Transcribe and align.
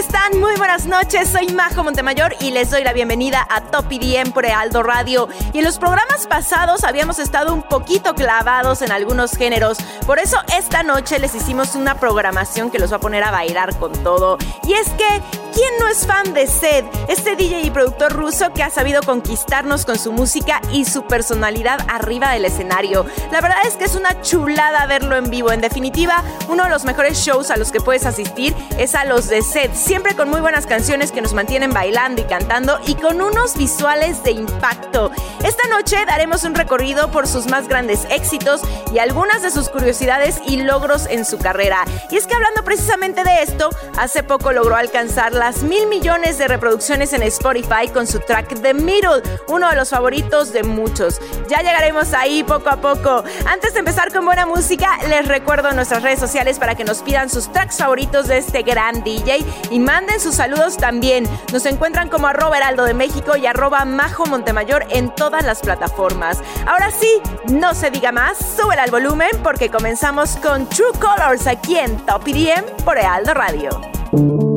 Están? 0.00 0.40
Muy 0.40 0.56
buenas 0.56 0.86
noches, 0.86 1.28
soy 1.28 1.48
Majo 1.48 1.84
Montemayor 1.84 2.34
y 2.40 2.52
les 2.52 2.70
doy 2.70 2.82
la 2.82 2.94
bienvenida 2.94 3.46
a 3.50 3.60
Top 3.60 3.92
IDM 3.92 4.32
por 4.32 4.46
Aldo 4.46 4.82
Radio. 4.82 5.28
Y 5.52 5.58
en 5.58 5.64
los 5.64 5.78
programas 5.78 6.26
pasados 6.26 6.84
habíamos 6.84 7.18
estado 7.18 7.52
un 7.52 7.62
poquito 7.62 8.14
clavados 8.14 8.80
en 8.80 8.92
algunos 8.92 9.32
géneros, 9.32 9.76
por 10.06 10.18
eso 10.18 10.38
esta 10.56 10.82
noche 10.82 11.18
les 11.18 11.34
hicimos 11.34 11.74
una 11.74 12.00
programación 12.00 12.70
que 12.70 12.78
los 12.78 12.90
va 12.92 12.96
a 12.96 13.00
poner 13.00 13.22
a 13.22 13.30
bailar 13.30 13.78
con 13.78 13.92
todo. 14.02 14.38
Y 14.66 14.72
es 14.72 14.88
que, 14.88 15.20
¿quién 15.52 15.70
no 15.78 15.88
es 15.88 16.06
fan 16.06 16.32
de 16.32 16.46
Zed, 16.46 16.84
este 17.08 17.36
DJ 17.36 17.60
y 17.60 17.70
productor 17.70 18.12
ruso 18.12 18.54
que 18.54 18.62
ha 18.62 18.70
sabido 18.70 19.02
conquistarnos 19.02 19.84
con 19.84 19.98
su 19.98 20.12
música 20.12 20.62
y 20.72 20.86
su 20.86 21.02
personalidad 21.06 21.78
arriba 21.88 22.32
del 22.32 22.46
escenario? 22.46 23.04
La 23.30 23.42
verdad 23.42 23.58
es 23.66 23.74
que 23.74 23.84
es 23.84 23.96
una 23.96 24.22
chulada 24.22 24.86
verlo 24.86 25.16
en 25.16 25.28
vivo. 25.28 25.52
En 25.52 25.60
definitiva, 25.60 26.24
uno 26.48 26.64
de 26.64 26.70
los 26.70 26.84
mejores 26.84 27.18
shows 27.18 27.50
a 27.50 27.58
los 27.58 27.70
que 27.70 27.82
puedes 27.82 28.06
asistir 28.06 28.56
es 28.78 28.94
a 28.94 29.04
los 29.04 29.28
de 29.28 29.42
Zed, 29.42 29.70
siempre 29.90 30.14
con 30.14 30.30
muy 30.30 30.40
buenas 30.40 30.68
canciones 30.68 31.10
que 31.10 31.20
nos 31.20 31.34
mantienen 31.34 31.72
bailando 31.72 32.22
y 32.22 32.24
cantando 32.24 32.78
y 32.86 32.94
con 32.94 33.20
unos 33.20 33.56
visuales 33.56 34.22
de 34.22 34.30
impacto. 34.30 35.10
Esta 35.42 35.66
noche 35.66 35.96
daremos 36.06 36.44
un 36.44 36.54
recorrido 36.54 37.10
por 37.10 37.26
sus 37.26 37.46
más 37.46 37.66
grandes 37.66 38.06
éxitos 38.08 38.60
y 38.94 39.00
algunas 39.00 39.42
de 39.42 39.50
sus 39.50 39.68
curiosidades 39.68 40.40
y 40.46 40.62
logros 40.62 41.08
en 41.10 41.24
su 41.24 41.38
carrera. 41.38 41.84
Y 42.08 42.18
es 42.18 42.28
que 42.28 42.36
hablando 42.36 42.62
precisamente 42.62 43.24
de 43.24 43.42
esto, 43.42 43.70
hace 43.98 44.22
poco 44.22 44.52
logró 44.52 44.76
alcanzar 44.76 45.32
las 45.32 45.64
mil 45.64 45.88
millones 45.88 46.38
de 46.38 46.46
reproducciones 46.46 47.12
en 47.12 47.24
Spotify 47.24 47.88
con 47.92 48.06
su 48.06 48.20
track 48.20 48.60
The 48.62 48.74
Middle, 48.74 49.22
uno 49.48 49.70
de 49.70 49.74
los 49.74 49.90
favoritos 49.90 50.52
de 50.52 50.62
muchos. 50.62 51.20
Ya 51.48 51.62
llegaremos 51.62 52.12
ahí 52.12 52.44
poco 52.44 52.68
a 52.68 52.76
poco. 52.76 53.24
Antes 53.44 53.72
de 53.72 53.80
empezar 53.80 54.12
con 54.12 54.24
buena 54.24 54.46
música, 54.46 54.86
les 55.08 55.26
recuerdo 55.26 55.72
nuestras 55.72 56.04
redes 56.04 56.20
sociales 56.20 56.60
para 56.60 56.76
que 56.76 56.84
nos 56.84 57.02
pidan 57.02 57.28
sus 57.28 57.50
tracks 57.50 57.78
favoritos 57.78 58.28
de 58.28 58.38
este 58.38 58.62
gran 58.62 59.02
DJ 59.02 59.44
manden 59.80 60.20
sus 60.20 60.36
saludos 60.36 60.76
también. 60.76 61.24
Nos 61.52 61.66
encuentran 61.66 62.08
como 62.08 62.26
arroba 62.28 62.58
heraldo 62.58 62.84
de 62.84 62.94
México 62.94 63.36
y 63.36 63.46
arroba 63.46 63.84
majo 63.84 64.26
Montemayor 64.26 64.86
en 64.90 65.14
todas 65.14 65.44
las 65.44 65.60
plataformas. 65.60 66.42
Ahora 66.66 66.90
sí, 66.90 67.20
no 67.50 67.74
se 67.74 67.90
diga 67.90 68.12
más, 68.12 68.38
súbela 68.38 68.84
al 68.84 68.90
volumen 68.90 69.30
porque 69.42 69.70
comenzamos 69.70 70.36
con 70.36 70.68
True 70.68 70.92
Colors 71.00 71.46
aquí 71.46 71.78
en 71.78 71.96
Top 72.06 72.26
IDM 72.26 72.64
por 72.84 72.98
Heraldo 72.98 73.34
Radio. 73.34 74.49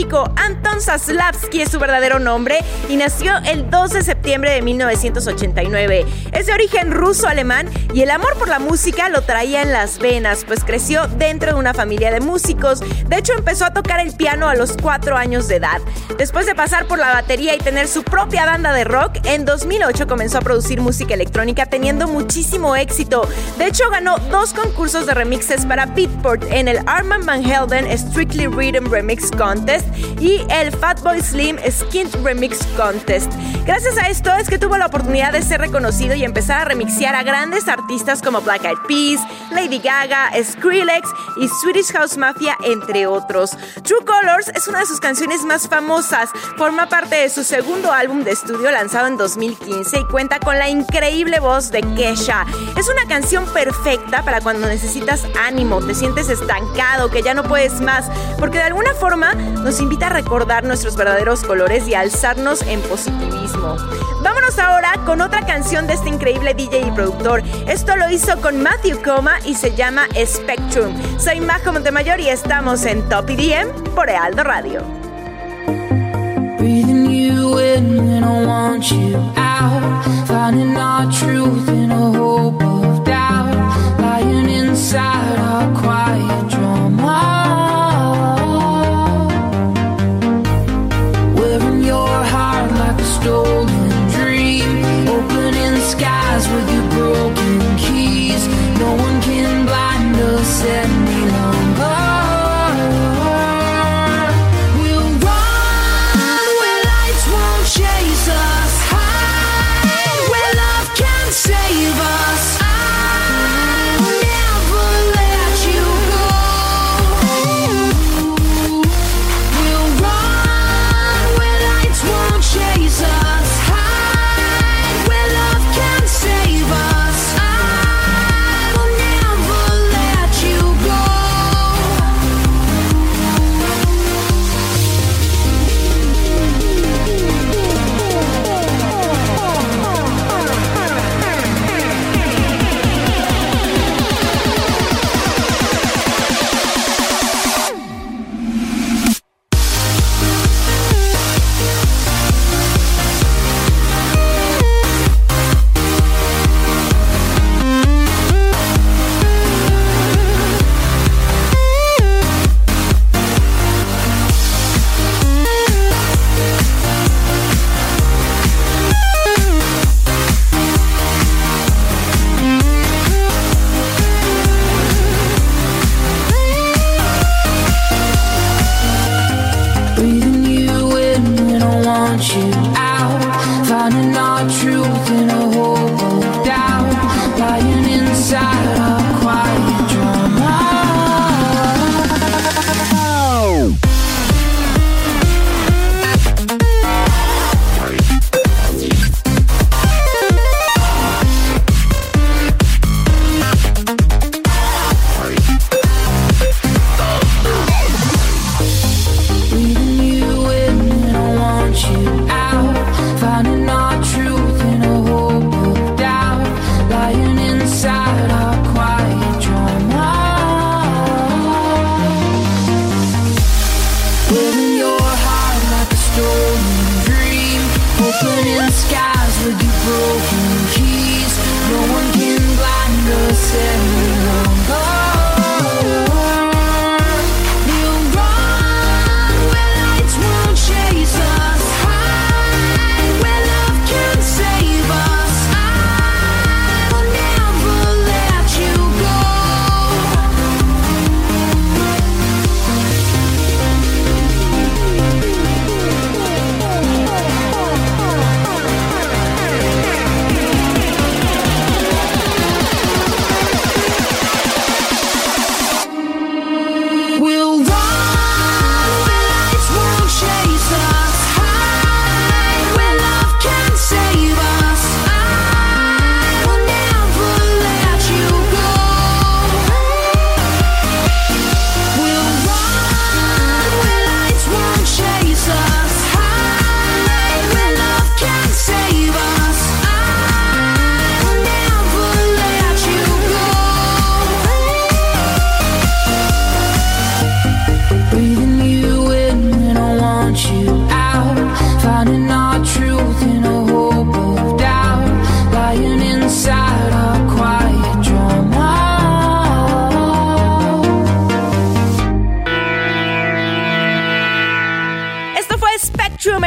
Radio 0.00 0.29
Zaslavsky 0.90 1.62
es 1.62 1.70
su 1.70 1.78
verdadero 1.78 2.18
nombre 2.18 2.58
y 2.88 2.96
nació 2.96 3.36
el 3.46 3.70
2 3.70 3.92
de 3.92 4.02
septiembre 4.02 4.50
de 4.50 4.60
1989. 4.60 6.04
Es 6.32 6.46
de 6.46 6.52
origen 6.52 6.90
ruso-alemán 6.90 7.68
y 7.94 8.00
el 8.00 8.10
amor 8.10 8.36
por 8.36 8.48
la 8.48 8.58
música 8.58 9.08
lo 9.08 9.22
traía 9.22 9.62
en 9.62 9.70
las 9.70 10.00
venas, 10.00 10.44
pues 10.44 10.64
creció 10.64 11.06
dentro 11.06 11.52
de 11.52 11.60
una 11.60 11.74
familia 11.74 12.10
de 12.10 12.18
músicos. 12.18 12.80
De 13.06 13.18
hecho, 13.18 13.34
empezó 13.34 13.66
a 13.66 13.72
tocar 13.72 14.00
el 14.00 14.16
piano 14.16 14.48
a 14.48 14.56
los 14.56 14.76
4 14.82 15.16
años 15.16 15.46
de 15.46 15.56
edad. 15.56 15.80
Después 16.18 16.46
de 16.46 16.56
pasar 16.56 16.86
por 16.86 16.98
la 16.98 17.12
batería 17.12 17.54
y 17.54 17.58
tener 17.58 17.86
su 17.86 18.02
propia 18.02 18.44
banda 18.44 18.72
de 18.72 18.82
rock, 18.82 19.12
en 19.22 19.44
2008 19.44 20.08
comenzó 20.08 20.38
a 20.38 20.40
producir 20.40 20.80
música 20.80 21.14
electrónica 21.14 21.66
teniendo 21.66 22.08
muchísimo 22.08 22.74
éxito. 22.74 23.28
De 23.58 23.66
hecho, 23.66 23.88
ganó 23.90 24.18
dos 24.32 24.52
concursos 24.52 25.06
de 25.06 25.14
remixes 25.14 25.66
para 25.66 25.86
Beatport 25.86 26.42
en 26.50 26.66
el 26.66 26.80
Armand 26.86 27.26
Van 27.26 27.44
Helden 27.44 27.96
Strictly 27.96 28.48
Rhythm 28.48 28.90
Remix 28.90 29.30
Contest 29.30 29.86
y 30.18 30.44
el 30.50 30.79
Fatboy 30.80 31.20
Slim 31.20 31.58
Skin 31.70 32.08
Remix 32.24 32.66
Contest. 32.76 33.30
Gracias 33.66 33.98
a 33.98 34.08
esto 34.08 34.34
es 34.34 34.48
que 34.48 34.58
tuvo 34.58 34.78
la 34.78 34.86
oportunidad 34.86 35.32
de 35.32 35.42
ser 35.42 35.60
reconocido 35.60 36.14
y 36.14 36.24
empezar 36.24 36.62
a 36.62 36.64
remixear 36.64 37.14
a 37.14 37.22
grandes 37.22 37.68
artistas 37.68 38.22
como 38.22 38.40
Black 38.40 38.64
Eyed 38.64 38.78
Peas, 38.88 39.20
Lady 39.52 39.78
Gaga, 39.78 40.30
Skrillex 40.42 41.08
y 41.36 41.48
Swedish 41.48 41.92
House 41.92 42.16
Mafia, 42.16 42.56
entre 42.64 43.06
otros. 43.06 43.50
True 43.82 44.04
Colors 44.04 44.48
es 44.54 44.66
una 44.68 44.80
de 44.80 44.86
sus 44.86 45.00
canciones 45.00 45.42
más 45.44 45.68
famosas, 45.68 46.30
forma 46.56 46.88
parte 46.88 47.16
de 47.16 47.28
su 47.28 47.44
segundo 47.44 47.92
álbum 47.92 48.24
de 48.24 48.32
estudio 48.32 48.70
lanzado 48.70 49.06
en 49.06 49.18
2015 49.18 49.98
y 49.98 50.04
cuenta 50.06 50.40
con 50.40 50.58
la 50.58 50.70
increíble 50.70 51.40
voz 51.40 51.70
de 51.70 51.82
Kesha. 51.94 52.46
Es 52.78 52.88
una 52.88 53.06
canción 53.06 53.44
perfecta 53.52 54.22
para 54.22 54.40
cuando 54.40 54.66
necesitas 54.66 55.26
ánimo, 55.38 55.84
te 55.86 55.94
sientes 55.94 56.30
estancado, 56.30 57.10
que 57.10 57.22
ya 57.22 57.34
no 57.34 57.42
puedes 57.42 57.80
más, 57.82 58.06
porque 58.38 58.58
de 58.58 58.64
alguna 58.64 58.94
forma 58.94 59.34
nos 59.34 59.80
invita 59.80 60.06
a 60.06 60.10
recordar 60.10 60.64
nuestros 60.70 60.94
verdaderos 60.94 61.42
colores 61.42 61.88
y 61.88 61.94
alzarnos 61.94 62.62
en 62.62 62.80
positivismo. 62.82 63.76
Vámonos 64.22 64.56
ahora 64.60 64.92
con 65.04 65.20
otra 65.20 65.44
canción 65.44 65.88
de 65.88 65.94
este 65.94 66.10
increíble 66.10 66.54
DJ 66.54 66.82
y 66.86 66.90
productor. 66.92 67.42
Esto 67.66 67.96
lo 67.96 68.08
hizo 68.08 68.40
con 68.40 68.62
Matthew 68.62 69.02
Coma 69.02 69.40
y 69.44 69.56
se 69.56 69.74
llama 69.74 70.06
Spectrum. 70.24 70.94
Soy 71.18 71.40
Majo 71.40 71.72
Montemayor 71.72 72.20
y 72.20 72.28
estamos 72.28 72.84
en 72.84 73.02
Top 73.08 73.28
EDM 73.28 73.68
por 73.96 74.08
Ealdo 74.10 74.44
Radio. 74.44 74.84
Breathing 76.56 77.10
you 77.10 77.58
in 77.58 77.96
when 77.96 78.22
I 78.22 78.46
want 78.46 78.92
you 78.92 79.16
out. 79.36 80.04
Finding 80.28 80.76
our 80.76 81.10
truth 81.10 81.68
in 81.68 81.90
a 81.90 82.12
hope 82.12 82.62
of 82.62 83.04
doubt. 83.04 83.98
Lying 83.98 84.48
inside 84.48 85.49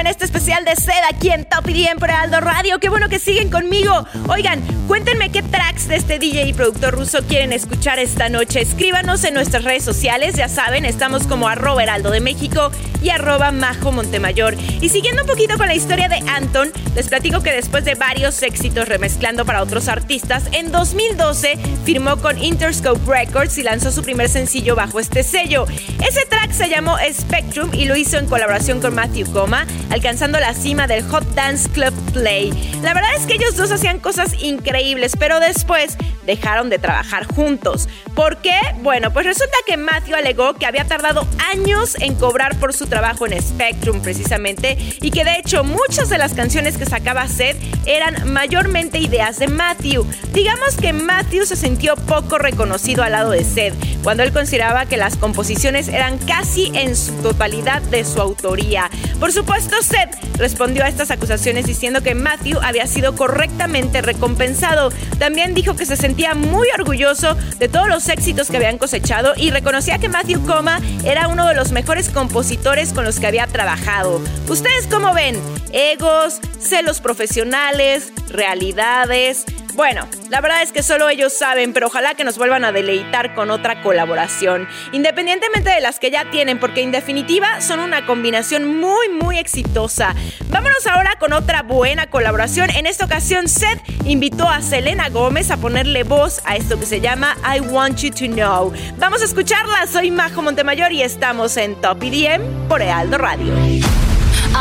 en 0.04 0.08
este 0.08 0.26
especial 0.26 0.66
de 0.66 0.76
Sed 0.76 0.92
aquí 1.10 1.30
en 1.30 1.46
Top 1.46 1.66
IDM 1.66 1.98
por 1.98 2.12
Aldo 2.12 2.42
Radio. 2.42 2.78
Qué 2.80 2.90
bueno 2.90 3.08
que 3.08 3.20
siguen 3.20 3.50
conmigo. 3.50 4.06
Oigan, 4.28 4.62
cuéntenme 4.86 5.32
qué 5.32 5.42
tracks 5.42 5.88
de 5.88 5.96
este 5.96 6.20
DJ 6.20 6.46
y 6.46 6.54
productor 6.54 6.94
ruso 6.94 7.20
quieren 7.26 7.54
escuchar 7.54 8.00
esta 8.00 8.28
noche. 8.28 8.60
Escríbanos 8.60 9.24
en 9.24 9.34
nuestras 9.34 9.64
redes 9.64 9.86
sociales, 9.86 10.36
ya 10.36 10.50
saben, 10.50 10.84
estamos 10.84 11.26
como 11.26 11.48
arroba 11.48 11.84
heraldo 11.84 12.12
de 12.12 12.20
México 12.20 12.70
y 13.02 13.12
arroba 13.12 13.52
majo 13.52 13.94
Montemayor. 13.94 14.58
Y 14.82 14.90
siguiendo 14.90 15.22
un 15.22 15.28
poquito 15.28 15.58
con 15.58 15.68
la 15.68 15.76
historia 15.76 16.10
de 16.10 16.18
Anton, 16.30 16.70
les 16.96 17.08
platico 17.08 17.42
que 17.42 17.54
después 17.54 17.86
de 17.86 17.96
varios 17.96 18.44
éxitos 18.44 18.90
remezclando 18.90 19.46
para 19.46 19.64
otros 19.64 19.88
artistas, 19.88 20.44
en 20.52 20.74
2012 20.74 21.58
firmó 21.86 22.18
con 22.18 22.38
Interscope 22.44 23.00
Records 23.10 23.58
y 23.58 23.64
lanzó 23.64 23.90
su 23.90 24.02
primer 24.02 24.28
sencillo 24.28 24.76
bajo 24.76 25.00
este 25.00 25.24
sello. 25.24 25.66
Ese 26.06 26.26
track 26.26 26.52
se 26.52 26.68
llamó 26.68 26.98
Spectrum 27.14 27.70
y 27.74 27.86
lo 27.86 27.96
hizo 27.96 28.18
en 28.18 28.26
colaboración 28.26 28.82
con 28.82 28.96
Matthew 28.96 29.32
Goma, 29.32 29.66
alcanzando 29.94 30.40
la 30.40 30.56
cima 30.56 30.88
del 30.88 31.04
Hot 31.04 31.24
Dance 31.36 31.70
Club 31.70 31.94
Play. 32.14 32.52
La 32.82 32.96
verdad 32.96 33.12
es 33.16 33.28
que 33.28 33.36
ellos 33.36 33.56
dos 33.56 33.72
hacían 33.72 34.00
cosas 34.00 34.34
increíbles, 34.42 35.14
pero 35.20 35.40
después 35.40 35.98
dejaron 36.26 36.70
de 36.72 36.80
trabajar 36.80 37.28
juntos. 37.28 37.88
¿Por 38.16 38.38
qué? 38.38 38.58
Bueno, 38.82 39.14
pues 39.14 39.28
resulta 39.28 39.56
que 39.68 39.78
Matthew 39.78 40.16
alegó 40.16 40.56
que 40.56 40.66
había 40.66 40.86
tardado 40.86 41.28
años 41.52 41.96
en 42.00 42.16
cobrar 42.16 42.58
por 42.60 42.74
su 42.74 42.88
trabajo 42.88 43.28
en 43.28 43.40
Spectrum 43.40 44.02
precisamente 44.02 44.78
y 45.02 45.12
que 45.12 45.24
de 45.24 45.38
hecho 45.38 45.64
muchas 45.64 46.10
de 46.10 46.18
las 46.18 46.34
canciones 46.34 46.78
que 46.78 46.86
sacaba 46.86 47.28
Seth 47.28 47.58
eran 47.86 48.32
mayormente 48.32 48.98
ideas 48.98 49.38
de 49.38 49.48
Matthew. 49.48 50.08
Digamos 50.34 50.76
que 50.76 50.92
Matthew 50.92 51.46
se 51.46 51.56
sintió 51.56 51.96
poco 51.96 52.40
reconocido 52.40 53.04
al 53.04 53.12
lado 53.12 53.30
de 53.30 53.44
Seth, 53.44 53.76
cuando 54.02 54.24
él 54.24 54.32
consideraba 54.32 54.88
que 54.88 54.98
las 54.98 55.18
composiciones 55.18 55.88
eran 55.88 56.18
casi 56.18 56.72
en 56.74 56.96
su 56.96 57.14
totalidad 57.22 57.82
de 57.84 58.06
su 58.06 58.20
autoría. 58.20 58.90
Por 59.20 59.32
supuesto, 59.32 59.83
Seth 59.84 60.38
respondió 60.38 60.84
a 60.84 60.88
estas 60.88 61.12
acusaciones 61.12 61.66
diciendo 61.66 62.02
que 62.02 62.16
Matthew 62.16 62.60
había 62.62 62.88
sido 62.88 63.16
correctamente 63.16 64.02
recompensado. 64.02 64.92
También 65.20 65.54
dijo 65.54 65.76
que 65.76 65.86
se 65.86 65.98
sentía 65.98 66.34
muy 66.34 66.68
orgulloso 66.78 67.36
de 67.60 67.68
todos 67.68 67.88
los 67.88 68.08
éxitos 68.10 68.50
que 68.50 68.58
habían 68.58 68.78
cosechado 68.78 69.34
y 69.38 69.52
reconocía 69.52 70.00
que 70.00 70.10
Matthew 70.10 70.46
Coma 70.46 70.80
era 71.04 71.28
uno 71.28 71.48
de 71.48 71.56
los 71.56 71.72
mejores 71.72 72.10
compositores 72.10 72.94
con 72.94 73.04
los 73.04 73.20
que 73.20 73.28
había 73.28 73.48
trabajado. 73.48 74.22
¿Ustedes 74.50 74.88
cómo 74.88 75.14
ven? 75.14 75.40
¿Egos? 75.72 76.40
¿Celos 76.60 77.02
profesionales? 77.02 78.12
¿Realidades? 78.30 79.46
Bueno, 79.76 80.08
la 80.30 80.40
verdad 80.40 80.62
es 80.62 80.72
que 80.72 80.84
solo 80.84 81.10
ellos 81.10 81.36
saben, 81.36 81.74
pero 81.74 81.88
ojalá 81.88 82.14
que 82.14 82.24
nos 82.24 82.38
vuelvan 82.38 82.64
a 82.64 82.72
deleitar 82.72 83.34
con 83.34 83.50
otra 83.50 83.82
colaboración, 83.82 84.68
independientemente 84.92 85.72
de 85.72 85.82
las 85.82 86.00
que 86.00 86.12
ya 86.12 86.30
tienen, 86.30 86.60
porque 86.60 86.82
en 86.82 86.92
definitiva 86.92 87.60
son 87.60 87.80
una 87.80 88.06
combinación 88.06 88.80
muy, 88.80 89.10
muy 89.10 89.40
exitosa. 89.40 90.14
Vámonos 90.50 90.86
ahora 90.86 91.16
con 91.20 91.34
otra 91.34 91.64
buena 91.64 92.08
colaboración. 92.08 92.70
En 92.70 92.86
esta 92.86 93.06
ocasión, 93.06 93.48
Seth 93.48 93.82
invitó 94.06 94.48
a 94.48 94.62
Selena 94.62 95.10
Gómez 95.10 95.50
a 95.50 95.58
ponerle 95.58 96.04
voz 96.04 96.42
a 96.46 96.56
esto 96.56 96.80
que 96.80 96.86
se 96.86 97.02
llama 97.02 97.36
I 97.44 97.60
Want 97.62 97.98
You 97.98 98.12
to 98.12 98.32
Know. 98.32 98.74
Vamos 98.98 99.24
a 99.24 99.26
escucharla. 99.26 99.88
Soy 99.88 100.12
Majo 100.12 100.44
Montemayor 100.44 100.92
y 100.92 101.02
estamos 101.02 101.58
en 101.58 101.76
Top 101.82 102.04
EDM 102.04 102.68
por 102.68 102.84
Ealdo 102.84 103.18
Radio. 103.18 103.54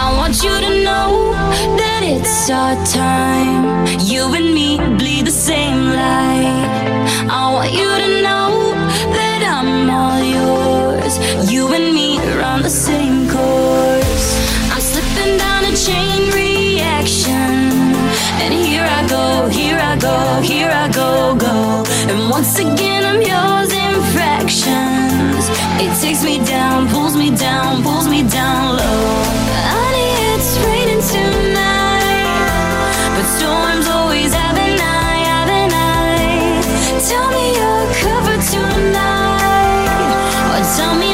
I 0.04 0.16
want 0.16 0.42
you 0.42 0.50
to 0.66 0.72
know 0.82 1.30
that 1.80 2.02
it's 2.02 2.50
our 2.50 2.74
time. 2.86 3.86
You 4.00 4.34
and 4.34 4.52
me 4.52 4.76
bleed 4.98 5.26
the 5.26 5.36
same 5.48 5.80
light. 6.00 6.66
I 7.30 7.42
want 7.54 7.70
you 7.72 7.88
to 8.02 8.08
know 8.26 8.50
that 9.18 9.40
I'm 9.56 9.88
all 9.98 10.20
yours. 10.38 11.14
You 11.52 11.72
and 11.78 11.94
me 11.94 12.18
run 12.40 12.62
the 12.62 12.74
same 12.86 13.30
course. 13.30 14.26
I'm 14.72 14.82
slipping 14.90 15.38
down 15.38 15.66
a 15.70 15.74
chain 15.86 16.18
reaction. 16.34 17.54
And 18.42 18.52
here 18.52 18.86
I 18.98 19.06
go, 19.06 19.48
here 19.48 19.78
I 19.78 19.94
go, 20.08 20.16
here 20.42 20.72
I 20.84 20.88
go, 20.90 21.36
go. 21.36 21.84
And 22.10 22.28
once 22.28 22.58
again, 22.58 23.02
I'm 23.10 23.22
yours 23.22 23.70
in 23.84 23.94
fractions. 24.14 25.44
It 25.84 25.92
takes 26.02 26.24
me 26.24 26.44
down, 26.44 26.88
pulls 26.88 27.16
me 27.16 27.30
down, 27.36 27.84
pulls 27.84 28.08
me 28.08 28.28
down 28.28 28.76
low. 28.78 29.41
Tell 40.76 40.96
me 40.98 41.11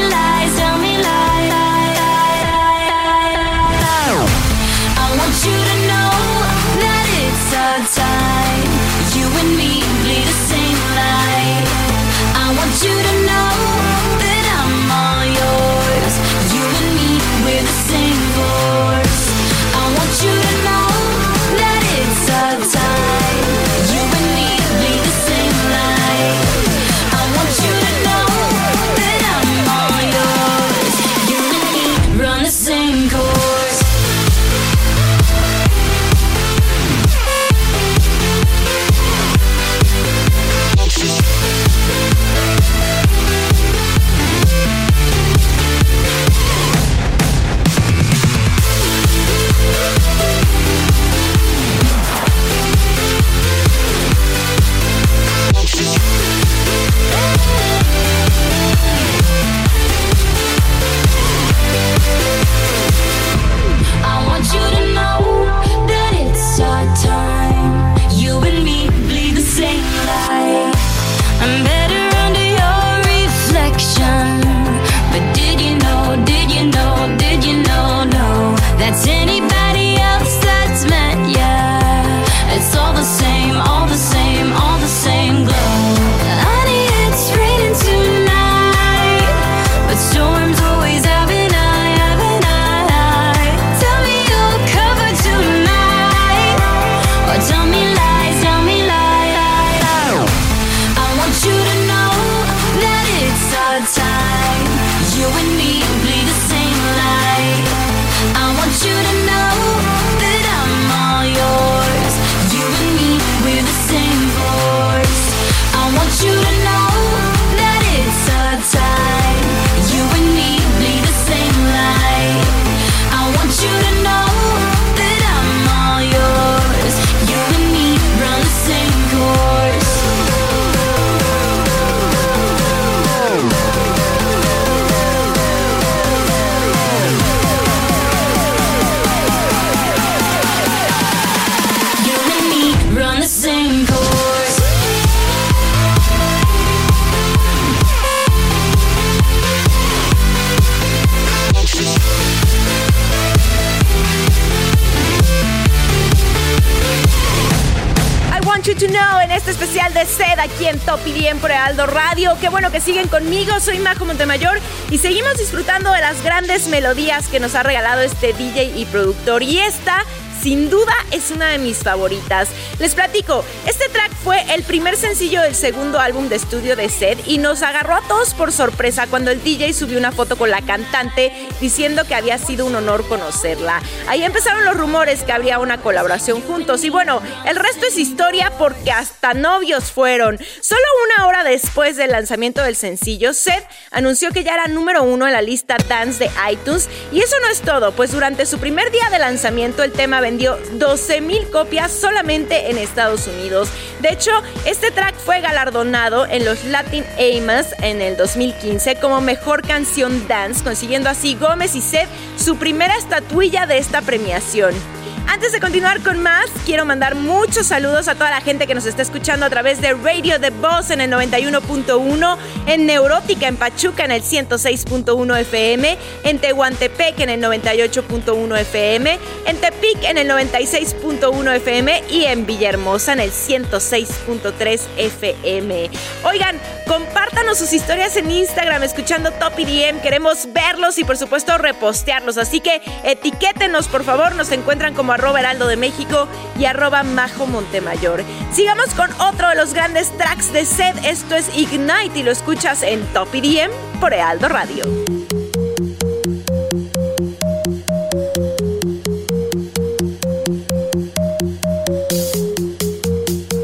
to 158.79 158.87
Know 158.87 159.19
en 159.21 159.31
este 159.31 159.51
especial 159.51 159.93
de 159.93 160.05
sed 160.05 160.39
aquí 160.39 160.65
en 160.65 160.79
Top 160.79 160.99
IDM 161.05 161.39
por 161.39 161.51
Aldo 161.51 161.85
Radio. 161.85 162.37
Qué 162.39 162.47
bueno 162.47 162.71
que 162.71 162.79
siguen 162.79 163.09
conmigo, 163.09 163.59
soy 163.59 163.77
Majo 163.79 164.05
Montemayor 164.05 164.57
y 164.89 164.97
seguimos 164.99 165.37
disfrutando 165.37 165.91
de 165.91 165.99
las 165.99 166.23
grandes 166.23 166.67
melodías 166.69 167.27
que 167.27 167.41
nos 167.41 167.55
ha 167.55 167.63
regalado 167.63 168.01
este 168.01 168.31
DJ 168.31 168.77
y 168.77 168.85
productor. 168.85 169.43
Y 169.43 169.59
esta 169.59 170.05
sin 170.41 170.69
duda 170.69 170.93
es 171.11 171.31
una 171.31 171.49
de 171.49 171.57
mis 171.57 171.79
favoritas. 171.79 172.49
Les 172.79 172.95
platico, 172.95 173.43
este 173.65 173.89
track 173.89 174.11
fue 174.23 174.41
el 174.53 174.63
primer 174.63 174.95
sencillo 174.95 175.41
del 175.41 175.55
segundo 175.55 175.99
álbum 175.99 176.29
de 176.29 176.35
estudio 176.35 176.75
de 176.75 176.89
Sed 176.89 177.17
y 177.25 177.37
nos 177.37 177.61
agarró 177.61 177.95
a 177.95 178.01
todos 178.07 178.33
por 178.33 178.51
sorpresa 178.51 179.07
cuando 179.07 179.31
el 179.31 179.43
DJ 179.43 179.73
subió 179.73 179.97
una 179.97 180.11
foto 180.11 180.37
con 180.37 180.49
la 180.49 180.61
cantante 180.61 181.31
diciendo 181.59 182.05
que 182.05 182.15
había 182.15 182.37
sido 182.37 182.65
un 182.65 182.75
honor 182.75 183.07
conocerla. 183.07 183.81
Ahí 184.07 184.23
empezaron 184.23 184.65
los 184.65 184.77
rumores 184.77 185.23
que 185.23 185.31
habría 185.31 185.59
una 185.59 185.81
colaboración 185.81 186.41
juntos 186.41 186.83
y 186.83 186.89
bueno, 186.89 187.21
el 187.45 187.55
resto 187.55 187.85
es 187.87 187.97
historia 187.97 188.51
porque 188.57 188.91
hasta 188.91 189.33
novios 189.33 189.91
fueron. 189.91 190.37
Solo 190.61 190.81
una 191.17 191.27
hora 191.27 191.43
después 191.43 191.97
del 191.97 192.11
lanzamiento 192.11 192.63
del 192.63 192.75
sencillo, 192.75 193.33
Sed 193.33 193.63
anunció 193.91 194.31
que 194.31 194.43
ya 194.43 194.53
era 194.53 194.67
número 194.67 195.03
uno 195.03 195.27
en 195.27 195.33
la 195.33 195.41
lista 195.41 195.77
Dance 195.87 196.19
de 196.19 196.31
iTunes 196.51 196.89
y 197.11 197.21
eso 197.21 197.35
no 197.41 197.47
es 197.47 197.61
todo, 197.61 197.91
pues 197.93 198.11
durante 198.11 198.45
su 198.45 198.59
primer 198.59 198.91
día 198.91 199.09
de 199.09 199.19
lanzamiento 199.19 199.83
el 199.83 199.91
tema 199.91 200.21
vendió 200.29 200.59
12.000 200.77 201.49
copias 201.49 201.91
solamente 201.91 202.69
en 202.69 202.77
Estados 202.77 203.25
Unidos. 203.25 203.67
De 203.99 204.09
hecho, 204.09 204.29
este 204.63 204.91
track 204.91 205.15
fue 205.15 205.41
galardonado 205.41 206.27
en 206.27 206.45
los 206.45 206.65
Latin 206.65 207.03
Amas 207.17 207.73
en 207.81 207.99
el 207.99 208.15
2015 208.15 208.97
como 208.97 209.21
mejor 209.21 209.63
canción 209.63 210.27
dance, 210.27 210.63
consiguiendo 210.63 211.09
así 211.09 211.33
Gómez 211.33 211.75
y 211.75 211.81
Seth 211.81 212.09
su 212.37 212.57
primera 212.57 212.95
estatuilla 212.95 213.65
de 213.65 213.79
esta 213.79 214.03
premiación. 214.03 214.98
Antes 215.27 215.51
de 215.51 215.59
continuar 215.59 216.01
con 216.01 216.21
más, 216.21 216.49
quiero 216.65 216.85
mandar 216.85 217.15
muchos 217.15 217.67
saludos 217.67 218.07
a 218.07 218.15
toda 218.15 218.29
la 218.29 218.41
gente 218.41 218.67
que 218.67 218.75
nos 218.75 218.85
está 218.85 219.01
escuchando 219.01 219.45
a 219.45 219.49
través 219.49 219.79
de 219.81 219.93
Radio 219.93 220.39
The 220.39 220.49
Boss 220.49 220.89
en 220.91 221.01
el 221.01 221.11
91.1, 221.11 222.37
en 222.67 222.85
Neurótica 222.85 223.47
en 223.47 223.55
Pachuca 223.55 224.05
en 224.05 224.11
el 224.11 224.23
106.1 224.23 225.39
FM, 225.39 225.97
en 226.23 226.39
Tehuantepec 226.39 227.19
en 227.19 227.29
el 227.29 227.41
98.1 227.41 228.59
FM, 228.59 229.19
en 229.45 229.57
Tepic 229.57 230.03
en 230.03 230.17
el 230.17 230.29
96.1 230.29 231.55
FM 231.55 232.03
y 232.09 232.25
en 232.25 232.45
Villahermosa 232.45 233.13
en 233.13 233.19
el 233.19 233.31
106.3 233.31 234.81
FM. 234.97 235.89
Oigan, 236.23 236.59
compártanos 236.87 237.57
sus 237.57 237.71
historias 237.73 238.15
en 238.17 238.31
Instagram 238.31 238.83
escuchando 238.83 239.31
Top 239.31 239.53
EDM. 239.57 240.01
Queremos 240.01 240.51
verlos 240.53 240.97
y 240.97 241.03
por 241.03 241.17
supuesto 241.17 241.57
repostearlos. 241.57 242.37
Así 242.37 242.59
que 242.59 242.81
etiquétenos, 243.03 243.87
por 243.87 244.03
favor. 244.03 244.35
Nos 244.35 244.51
encuentran 244.51 244.93
como 244.93 245.08
arroba 245.11 245.39
heraldo 245.39 245.67
de 245.67 245.77
México 245.77 246.27
y 246.57 246.65
arroba 246.65 247.03
majo 247.03 247.47
Montemayor. 247.47 248.23
Sigamos 248.53 248.93
con 248.95 249.09
otro 249.21 249.49
de 249.49 249.55
los 249.55 249.73
grandes 249.73 250.15
tracks 250.17 250.51
de 250.53 250.65
Sed. 250.65 250.95
Esto 251.03 251.35
es 251.35 251.49
Ignite 251.55 252.19
y 252.19 252.23
lo 252.23 252.31
escuchas 252.31 252.83
en 252.83 253.05
Top 253.13 253.33
EDM 253.33 253.71
por 253.99 254.13
Heraldo 254.13 254.49
Radio. 254.49 254.83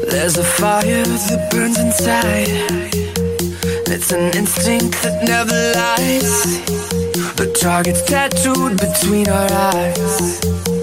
There's 0.08 0.38
a 0.38 0.44
fire 0.44 1.04
that 1.04 1.50
burns 1.52 1.78
inside. 1.78 2.48
It's 3.86 4.10
an 4.10 4.36
instinct 4.36 5.00
that 5.02 5.22
never 5.22 5.54
lies. 5.74 6.64
The 7.36 7.46
target's 7.60 8.02
tattooed 8.02 8.80
between 8.80 9.28
our 9.28 9.52
eyes. 9.52 10.75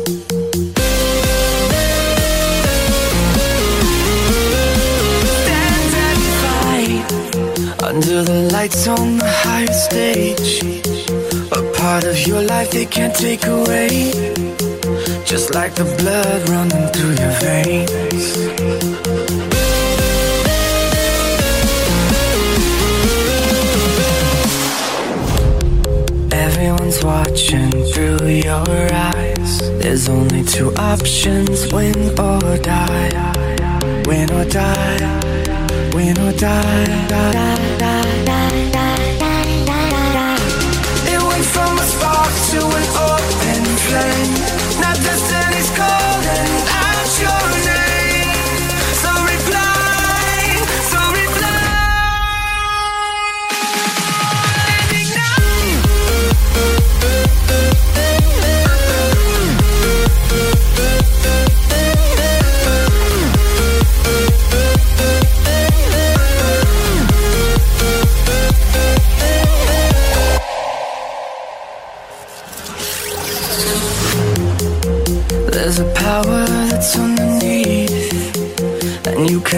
Under 7.93 8.23
the 8.23 8.49
lights 8.51 8.87
on 8.87 9.17
the 9.17 9.31
higher 9.45 9.73
stage. 9.87 10.63
A 11.51 11.61
part 11.77 12.03
of 12.05 12.17
your 12.27 12.41
life 12.41 12.71
they 12.71 12.85
can't 12.85 13.15
take 13.15 13.45
away. 13.45 14.11
Just 15.25 15.53
like 15.53 15.75
the 15.75 15.85
blood 15.99 16.49
running 16.49 16.87
through 16.93 17.15
your 17.21 17.33
veins. 17.43 18.25
Everyone's 26.33 27.03
watching 27.03 27.71
through 27.93 28.27
your 28.27 28.93
eyes. 29.13 29.59
There's 29.81 30.09
only 30.09 30.43
two 30.43 30.73
options 30.75 31.71
win 31.71 31.95
or 32.19 32.57
die. 32.57 33.11
Win 34.07 34.31
or 34.31 34.45
die. 34.45 35.91
Win 35.93 36.17
or 36.17 36.33
die. 36.33 36.92
It 37.15 38.02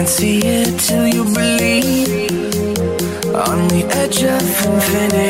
can't 0.06 0.18
see 0.18 0.38
it 0.38 0.78
till 0.78 1.06
you 1.06 1.24
believe. 1.24 2.30
On 3.34 3.68
the 3.68 3.84
edge 3.90 4.22
of 4.22 4.40
infinity. 4.66 5.25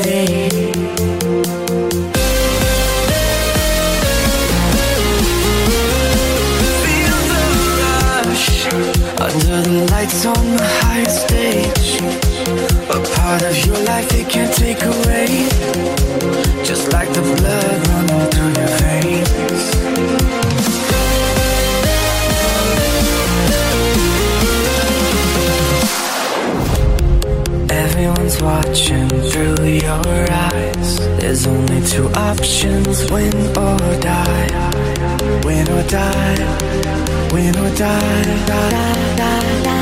Two 31.97 32.09
options 32.11 33.11
win 33.11 33.35
or 33.57 33.79
die. 34.01 34.47
Win 35.45 35.67
or 35.71 35.83
die. 35.89 37.31
Win 37.33 37.57
or 37.57 37.75
die. 37.75 38.17
It 39.67 39.76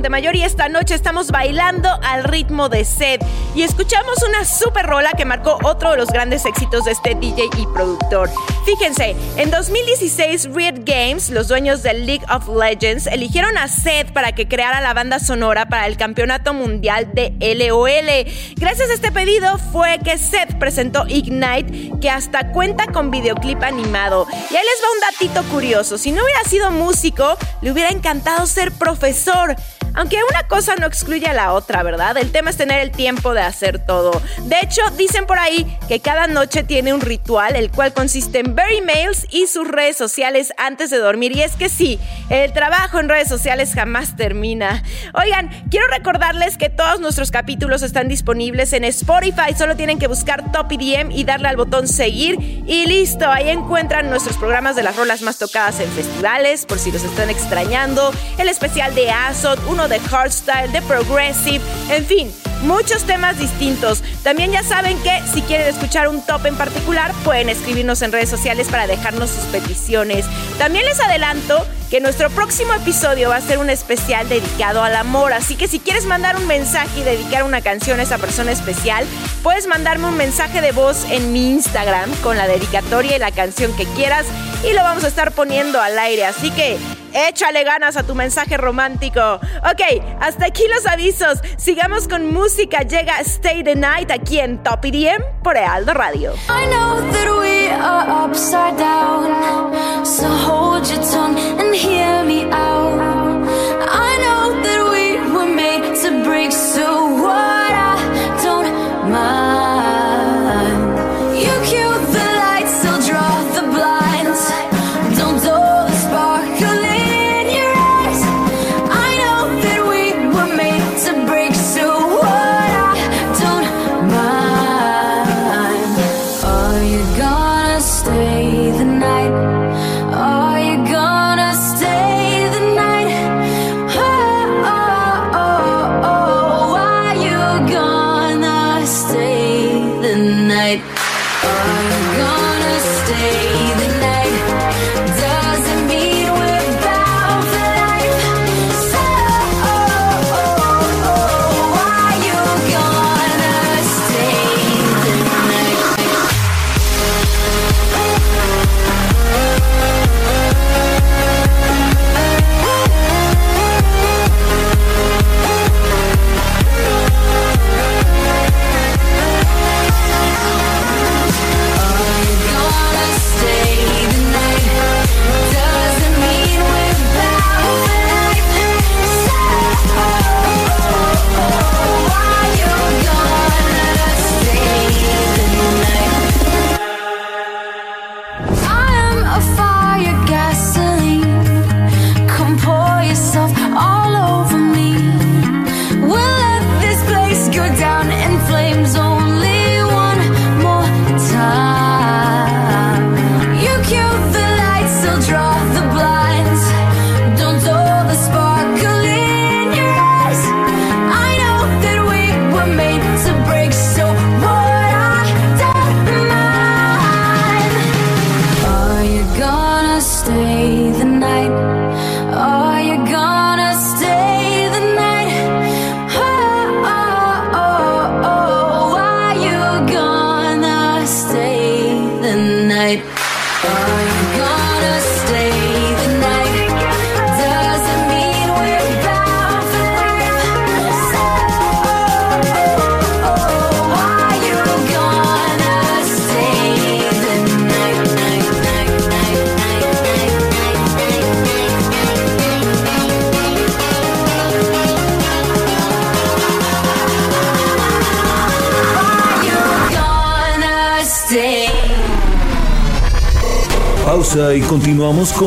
Montemayor 0.00 0.34
y 0.34 0.44
esta 0.44 0.70
noche 0.70 0.94
estamos 0.94 1.30
bailando 1.30 1.90
al 2.02 2.24
ritmo 2.24 2.70
de 2.70 2.86
Sed 2.86 3.20
y 3.54 3.64
escuchamos 3.64 4.16
una 4.26 4.46
super 4.46 4.86
rola 4.86 5.10
que 5.12 5.26
marcó 5.26 5.58
otro 5.62 5.90
de 5.90 5.98
los 5.98 6.08
grandes 6.08 6.46
éxitos 6.46 6.86
de 6.86 6.92
este 6.92 7.14
DJ 7.14 7.50
y 7.58 7.66
productor. 7.74 8.30
Fíjense, 8.64 9.14
en 9.36 9.50
2016 9.50 10.54
Riot 10.54 10.86
Games, 10.86 11.28
los 11.28 11.48
dueños 11.48 11.82
del 11.82 12.06
League 12.06 12.24
of 12.34 12.48
Legends, 12.48 13.08
eligieron 13.08 13.58
a 13.58 13.68
Sed 13.68 14.10
para 14.14 14.32
que 14.32 14.48
creara 14.48 14.80
la 14.80 14.94
banda 14.94 15.18
sonora 15.18 15.68
para 15.68 15.86
el 15.86 15.98
Campeonato 15.98 16.54
Mundial 16.54 17.10
de 17.12 17.34
LOL. 17.38 18.32
Gracias 18.56 18.88
a 18.88 18.94
este 18.94 19.12
pedido 19.12 19.58
fue 19.58 19.98
que 20.02 20.16
Sed 20.16 20.56
presentó 20.58 21.04
Ignite, 21.08 21.90
que 22.00 22.08
hasta 22.08 22.52
cuenta 22.52 22.86
con 22.86 23.10
videoclip 23.10 23.62
animado. 23.62 24.26
Y 24.32 24.56
ahí 24.56 24.62
les 24.64 24.82
va 24.82 24.92
un 24.94 25.00
datito 25.00 25.52
curioso, 25.52 25.98
si 25.98 26.10
no 26.10 26.22
hubiera 26.22 26.44
sido 26.44 26.70
músico, 26.70 27.36
le 27.60 27.70
hubiera 27.70 27.90
encantado 27.90 28.46
ser 28.46 28.72
profesor. 28.72 29.56
Aunque 29.94 30.18
una 30.28 30.46
cosa 30.46 30.76
no 30.76 30.86
excluye 30.86 31.26
a 31.26 31.32
la 31.32 31.52
otra, 31.52 31.82
¿verdad? 31.82 32.16
El 32.16 32.30
tema 32.32 32.50
es 32.50 32.56
tener 32.56 32.80
el 32.80 32.90
tiempo 32.90 33.34
de 33.34 33.42
hacer 33.42 33.78
todo. 33.78 34.20
De 34.44 34.56
hecho, 34.62 34.82
dicen 34.96 35.26
por 35.26 35.38
ahí 35.38 35.66
que 35.88 36.00
cada 36.00 36.26
noche 36.26 36.62
tiene 36.62 36.94
un 36.94 37.00
ritual, 37.00 37.56
el 37.56 37.70
cual 37.70 37.92
consiste 37.92 38.40
en 38.40 38.54
ver 38.54 38.72
emails 38.72 39.26
y 39.30 39.46
sus 39.46 39.66
redes 39.66 39.96
sociales 39.96 40.52
antes 40.56 40.90
de 40.90 40.98
dormir. 40.98 41.36
Y 41.36 41.42
es 41.42 41.56
que 41.56 41.68
sí, 41.68 41.98
el 42.28 42.52
trabajo 42.52 42.98
en 42.98 43.08
redes 43.08 43.28
sociales 43.28 43.72
jamás 43.74 44.16
termina. 44.16 44.82
Oigan, 45.14 45.50
quiero 45.70 45.86
recordarles 45.88 46.56
que 46.56 46.70
todos 46.70 47.00
nuestros 47.00 47.30
capítulos 47.30 47.82
están 47.82 48.08
disponibles 48.08 48.72
en 48.72 48.84
Spotify. 48.84 49.54
Solo 49.56 49.76
tienen 49.76 49.98
que 49.98 50.06
buscar 50.06 50.52
Top 50.52 50.70
EDM 50.70 51.10
y 51.10 51.24
darle 51.24 51.48
al 51.48 51.56
botón 51.56 51.88
seguir. 51.88 52.36
Y 52.66 52.86
listo, 52.86 53.28
ahí 53.28 53.50
encuentran 53.50 54.10
nuestros 54.10 54.36
programas 54.36 54.76
de 54.76 54.82
las 54.82 54.96
rolas 54.96 55.22
más 55.22 55.38
tocadas 55.38 55.80
en 55.80 55.90
festivales, 55.90 56.66
por 56.66 56.78
si 56.78 56.92
los 56.92 57.04
están 57.04 57.30
extrañando. 57.30 58.12
El 58.38 58.48
especial 58.48 58.94
de 58.94 59.10
Azot, 59.10 59.58
uno 59.80 59.88
de 59.88 59.98
hardstyle, 59.98 60.70
de 60.72 60.82
progressive, 60.82 61.64
en 61.88 62.04
fin, 62.04 62.30
muchos 62.64 63.04
temas 63.04 63.38
distintos. 63.38 64.02
También 64.22 64.52
ya 64.52 64.62
saben 64.62 64.98
que 65.02 65.22
si 65.32 65.40
quieren 65.40 65.66
escuchar 65.68 66.06
un 66.08 66.20
top 66.20 66.44
en 66.44 66.56
particular, 66.56 67.14
pueden 67.24 67.48
escribirnos 67.48 68.02
en 68.02 68.12
redes 68.12 68.28
sociales 68.28 68.68
para 68.68 68.86
dejarnos 68.86 69.30
sus 69.30 69.44
peticiones. 69.44 70.26
También 70.58 70.84
les 70.84 71.00
adelanto 71.00 71.66
que 71.88 71.98
nuestro 72.00 72.28
próximo 72.28 72.74
episodio 72.74 73.30
va 73.30 73.36
a 73.36 73.40
ser 73.40 73.56
un 73.56 73.70
especial 73.70 74.28
dedicado 74.28 74.82
al 74.82 74.94
amor, 74.96 75.32
así 75.32 75.56
que 75.56 75.66
si 75.66 75.80
quieres 75.80 76.04
mandar 76.04 76.36
un 76.36 76.46
mensaje 76.46 77.00
y 77.00 77.02
dedicar 77.02 77.42
una 77.44 77.62
canción 77.62 78.00
a 78.00 78.02
esa 78.02 78.18
persona 78.18 78.52
especial, 78.52 79.06
puedes 79.42 79.66
mandarme 79.66 80.08
un 80.08 80.16
mensaje 80.18 80.60
de 80.60 80.72
voz 80.72 81.06
en 81.10 81.32
mi 81.32 81.48
Instagram 81.52 82.14
con 82.16 82.36
la 82.36 82.46
dedicatoria 82.46 83.16
y 83.16 83.18
la 83.18 83.32
canción 83.32 83.74
que 83.78 83.86
quieras 83.86 84.26
y 84.62 84.74
lo 84.74 84.82
vamos 84.82 85.04
a 85.04 85.08
estar 85.08 85.32
poniendo 85.32 85.80
al 85.80 85.98
aire, 85.98 86.26
así 86.26 86.50
que 86.50 86.76
échale 87.14 87.64
ganas 87.64 87.96
a 87.96 88.02
tu 88.02 88.14
mensaje 88.14 88.56
romántico. 88.56 89.40
Ok, 89.62 90.02
hasta 90.20 90.46
aquí 90.46 90.64
los 90.74 90.86
avisos. 90.86 91.40
Sigamos 91.56 92.08
con 92.08 92.32
música. 92.32 92.82
Llega 92.82 93.20
Stay 93.20 93.62
the 93.62 93.74
Night 93.76 94.10
aquí 94.10 94.38
en 94.38 94.62
Top 94.62 94.84
EDM 94.84 95.22
por 95.42 95.56
Ealdo 95.56 95.94
Radio. 95.94 96.32
I 96.48 96.66
know 96.66 97.00
that 97.12 97.38
we 97.40 97.68
are 97.68 98.26
upside 98.26 98.76
down, 98.76 100.04
so 100.04 100.26
hold 100.28 100.88
your 100.88 101.00
and 101.58 101.74
hear 101.74 102.24
me 102.24 102.44
out. 102.52 103.09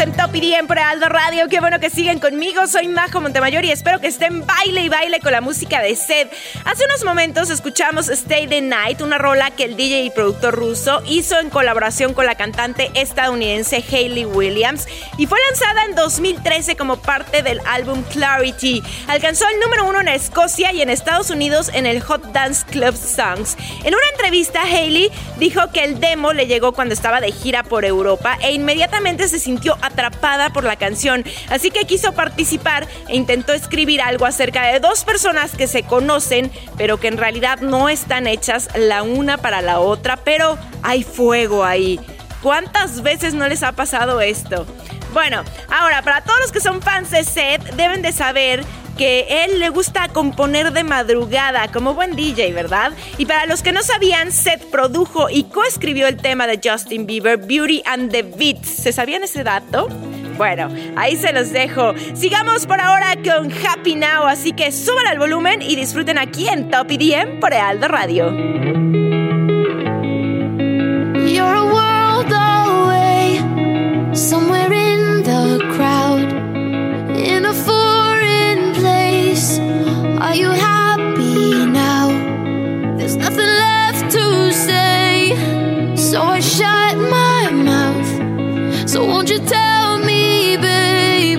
En 0.00 0.12
Top 0.12 0.32
y 0.36 0.54
por 0.68 0.78
Aldo 0.78 1.08
Radio. 1.08 1.48
Qué 1.48 1.58
bueno 1.58 1.80
que 1.80 1.90
siguen 1.90 2.20
conmigo. 2.20 2.68
Soy 2.68 2.86
Majo 2.86 3.20
Montemayor 3.20 3.64
y 3.64 3.72
espero 3.72 4.00
que 4.00 4.06
estén 4.06 4.46
baile 4.46 4.82
y 4.82 4.88
baile 4.88 5.18
con 5.18 5.32
la 5.32 5.40
música 5.40 5.82
de 5.82 5.96
Sed. 5.96 6.28
Hace 6.64 6.84
unos 6.84 7.04
momentos 7.04 7.50
escuchamos 7.50 8.08
Stay 8.08 8.46
the 8.46 8.60
Night, 8.60 9.00
una 9.00 9.18
rola 9.18 9.50
que 9.50 9.64
el 9.64 9.76
DJ 9.76 10.04
y 10.04 10.10
productor 10.10 10.54
ruso 10.54 11.02
hizo 11.08 11.40
en 11.40 11.50
colaboración 11.50 12.14
con 12.14 12.26
la 12.26 12.36
cantante 12.36 12.92
estadounidense 12.94 13.82
Hayley 13.90 14.24
Williams 14.24 14.86
y 15.16 15.26
fue 15.26 15.38
lanzada 15.48 15.84
en 15.86 15.96
2013 15.96 16.76
como 16.76 16.98
parte 16.98 17.42
del 17.42 17.60
álbum 17.66 18.02
Clarity. 18.04 18.82
Alcanzó 19.08 19.46
el 19.48 19.58
número 19.58 19.88
uno 19.88 20.00
en 20.00 20.08
Escocia 20.08 20.72
y 20.72 20.80
en 20.80 20.90
Estados 20.90 21.30
Unidos 21.30 21.70
en 21.74 21.86
el 21.86 22.02
Hot 22.02 22.30
Dance 22.32 22.64
Club 22.66 22.94
Songs. 22.94 23.56
En 23.82 23.94
una 23.94 24.08
entrevista, 24.12 24.62
Hayley 24.62 25.10
dijo 25.38 25.72
que 25.72 25.82
el 25.82 25.98
demo 25.98 26.32
le 26.32 26.46
llegó 26.46 26.72
cuando 26.72 26.94
estaba 26.94 27.20
de 27.20 27.32
gira 27.32 27.64
por 27.64 27.84
Europa 27.84 28.38
e 28.42 28.52
inmediatamente 28.52 29.26
se 29.26 29.40
sintió 29.40 29.76
atrapada 29.88 30.50
por 30.50 30.64
la 30.64 30.76
canción, 30.76 31.24
así 31.50 31.70
que 31.70 31.84
quiso 31.84 32.12
participar 32.12 32.86
e 33.08 33.16
intentó 33.16 33.52
escribir 33.52 34.00
algo 34.00 34.24
acerca 34.24 34.66
de 34.66 34.80
dos 34.80 35.04
personas 35.04 35.56
que 35.56 35.66
se 35.66 35.82
conocen, 35.82 36.50
pero 36.76 36.98
que 36.98 37.08
en 37.08 37.16
realidad 37.18 37.58
no 37.60 37.88
están 37.88 38.26
hechas 38.26 38.68
la 38.76 39.02
una 39.02 39.38
para 39.38 39.60
la 39.60 39.80
otra, 39.80 40.16
pero 40.16 40.58
hay 40.82 41.02
fuego 41.02 41.64
ahí. 41.64 42.00
¿Cuántas 42.42 43.02
veces 43.02 43.34
no 43.34 43.48
les 43.48 43.62
ha 43.62 43.72
pasado 43.72 44.20
esto? 44.20 44.66
Bueno, 45.18 45.42
ahora, 45.68 46.00
para 46.02 46.20
todos 46.20 46.38
los 46.38 46.52
que 46.52 46.60
son 46.60 46.80
fans 46.80 47.10
de 47.10 47.24
Seth, 47.24 47.74
deben 47.74 48.02
de 48.02 48.12
saber 48.12 48.64
que 48.96 49.42
él 49.42 49.58
le 49.58 49.68
gusta 49.68 50.06
componer 50.06 50.72
de 50.72 50.84
madrugada 50.84 51.66
como 51.72 51.92
buen 51.92 52.14
DJ, 52.14 52.52
¿verdad? 52.52 52.92
Y 53.16 53.26
para 53.26 53.44
los 53.46 53.60
que 53.60 53.72
no 53.72 53.82
sabían, 53.82 54.30
Seth 54.30 54.70
produjo 54.70 55.28
y 55.28 55.42
coescribió 55.42 56.06
el 56.06 56.18
tema 56.18 56.46
de 56.46 56.60
Justin 56.62 57.04
Bieber, 57.04 57.36
Beauty 57.36 57.82
and 57.84 58.12
the 58.12 58.22
Beats. 58.22 58.68
¿Se 58.68 58.92
sabían 58.92 59.24
ese 59.24 59.42
dato? 59.42 59.88
Bueno, 60.36 60.68
ahí 60.94 61.16
se 61.16 61.32
los 61.32 61.50
dejo. 61.50 61.94
Sigamos 62.14 62.66
por 62.66 62.80
ahora 62.80 63.16
con 63.16 63.50
Happy 63.50 63.96
Now, 63.96 64.28
así 64.28 64.52
que 64.52 64.70
suban 64.70 65.08
al 65.08 65.18
volumen 65.18 65.62
y 65.62 65.74
disfruten 65.74 66.16
aquí 66.16 66.48
en 66.48 66.70
Top 66.70 66.92
EDM 66.92 67.40
por 67.40 67.52
Aldo 67.52 67.88
Radio. 67.88 68.32
Are 80.20 80.34
you 80.34 80.50
happy 80.50 81.64
now? 81.66 82.08
There's 82.98 83.14
nothing 83.14 83.46
left 83.46 84.10
to 84.10 84.52
say, 84.52 85.94
so 85.96 86.20
I 86.22 86.40
shut 86.40 86.98
my 86.98 87.50
mouth. 87.52 88.90
So 88.90 89.04
won't 89.06 89.30
you 89.30 89.38
tell 89.38 89.98
me, 89.98 90.56
babe, 90.56 91.38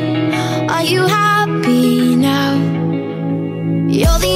are 0.69 0.83
you 0.83 1.01
happy 1.01 2.15
now? 2.15 2.53
You're 3.89 4.19
the 4.19 4.28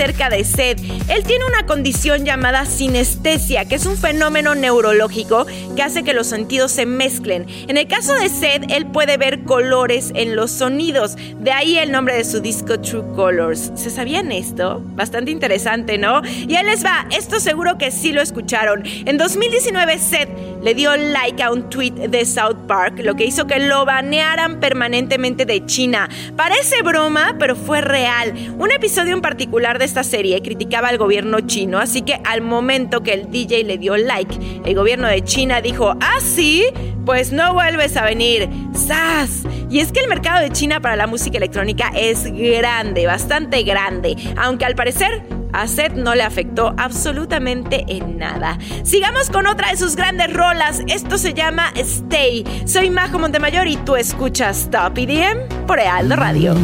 acerca 0.00 0.30
de 0.30 0.44
Seth. 0.44 0.80
Él 1.10 1.24
tiene 1.24 1.44
una 1.44 1.66
condición 1.66 2.24
llamada 2.24 2.64
sinestesia, 2.64 3.66
que 3.66 3.74
es 3.74 3.84
un 3.84 3.98
fenómeno 3.98 4.54
neurológico 4.54 5.44
que 5.76 5.82
hace 5.82 6.02
que 6.04 6.14
los 6.14 6.26
sentidos 6.26 6.72
se 6.72 6.86
mezclen. 6.86 7.46
En 7.68 7.76
el 7.76 7.86
caso 7.86 8.14
de 8.14 8.30
Seth, 8.30 8.64
él 8.70 8.86
puede 8.86 9.18
ver 9.18 9.44
colores 9.44 10.10
en 10.14 10.36
los 10.36 10.52
sonidos. 10.52 11.16
De 11.50 11.54
ahí 11.54 11.78
el 11.78 11.90
nombre 11.90 12.14
de 12.14 12.22
su 12.22 12.38
disco 12.38 12.78
True 12.78 13.02
Colors. 13.16 13.72
¿Se 13.74 13.90
sabían 13.90 14.30
esto? 14.30 14.80
Bastante 14.94 15.32
interesante, 15.32 15.98
¿no? 15.98 16.22
Y 16.24 16.54
ahí 16.54 16.64
les 16.64 16.84
va, 16.84 17.08
esto 17.10 17.40
seguro 17.40 17.76
que 17.76 17.90
sí 17.90 18.12
lo 18.12 18.22
escucharon. 18.22 18.84
En 19.04 19.18
2019 19.18 19.98
Seth 19.98 20.28
le 20.62 20.74
dio 20.74 20.96
like 20.96 21.42
a 21.42 21.50
un 21.50 21.68
tweet 21.68 21.90
de 21.90 22.24
South 22.24 22.68
Park, 22.68 23.00
lo 23.02 23.16
que 23.16 23.24
hizo 23.24 23.48
que 23.48 23.58
lo 23.58 23.84
banearan 23.84 24.60
permanentemente 24.60 25.44
de 25.44 25.66
China. 25.66 26.08
Parece 26.36 26.82
broma, 26.82 27.34
pero 27.36 27.56
fue 27.56 27.80
real. 27.80 28.32
Un 28.56 28.70
episodio 28.70 29.12
en 29.12 29.20
particular 29.20 29.80
de 29.80 29.86
esta 29.86 30.04
serie 30.04 30.40
criticaba 30.42 30.86
al 30.86 30.98
gobierno 30.98 31.40
chino, 31.40 31.80
así 31.80 32.02
que 32.02 32.20
al 32.26 32.42
momento 32.42 33.02
que 33.02 33.12
el 33.12 33.28
DJ 33.28 33.64
le 33.64 33.76
dio 33.76 33.96
like, 33.96 34.38
el 34.64 34.76
gobierno 34.76 35.08
de 35.08 35.24
China 35.24 35.60
dijo, 35.60 35.96
ah, 36.00 36.20
sí, 36.20 36.62
pues 37.04 37.32
no 37.32 37.54
vuelves 37.54 37.96
a 37.96 38.04
venir. 38.04 38.48
¡Sas! 38.72 39.42
Y 39.70 39.78
es 39.78 39.92
que 39.92 40.00
el 40.00 40.08
mercado 40.08 40.40
de 40.40 40.50
China 40.50 40.80
para 40.80 40.96
la 40.96 41.06
música 41.06 41.38
electrónica 41.38 41.92
es 41.94 42.24
grande, 42.24 43.06
bastante 43.06 43.62
grande, 43.62 44.16
aunque 44.36 44.64
al 44.64 44.74
parecer 44.74 45.22
a 45.52 45.68
Seth 45.68 45.92
no 45.92 46.14
le 46.16 46.24
afectó 46.24 46.74
absolutamente 46.76 47.84
en 47.86 48.18
nada. 48.18 48.58
Sigamos 48.82 49.30
con 49.30 49.46
otra 49.46 49.70
de 49.70 49.76
sus 49.76 49.94
grandes 49.94 50.32
rolas. 50.32 50.82
Esto 50.88 51.18
se 51.18 51.34
llama 51.34 51.72
Stay. 51.76 52.44
Soy 52.66 52.90
Majo 52.90 53.20
Montemayor 53.20 53.68
y 53.68 53.76
tú 53.76 53.94
escuchas 53.94 54.68
Top 54.70 54.98
EDM 54.98 55.66
por 55.66 55.78
Ealdo 55.78 56.16
Radio. 56.16 56.54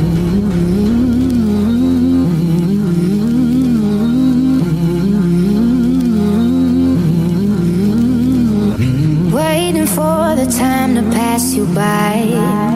Waiting 9.33 9.87
for 9.87 10.35
the 10.35 10.47
time 10.59 10.97
to 10.97 11.03
pass 11.17 11.55
you 11.55 11.67
by. 11.67 12.76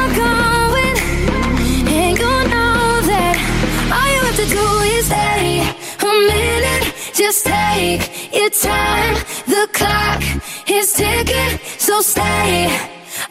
to 4.41 4.47
do 4.49 4.67
is 4.97 5.05
stay 5.05 5.61
a 6.01 6.13
minute. 6.33 6.85
Just 7.13 7.45
take 7.45 8.33
your 8.33 8.49
time. 8.49 9.15
The 9.45 9.69
clock 9.71 10.23
is 10.67 10.93
ticking, 10.93 11.59
so 11.77 12.01
stay. 12.01 12.65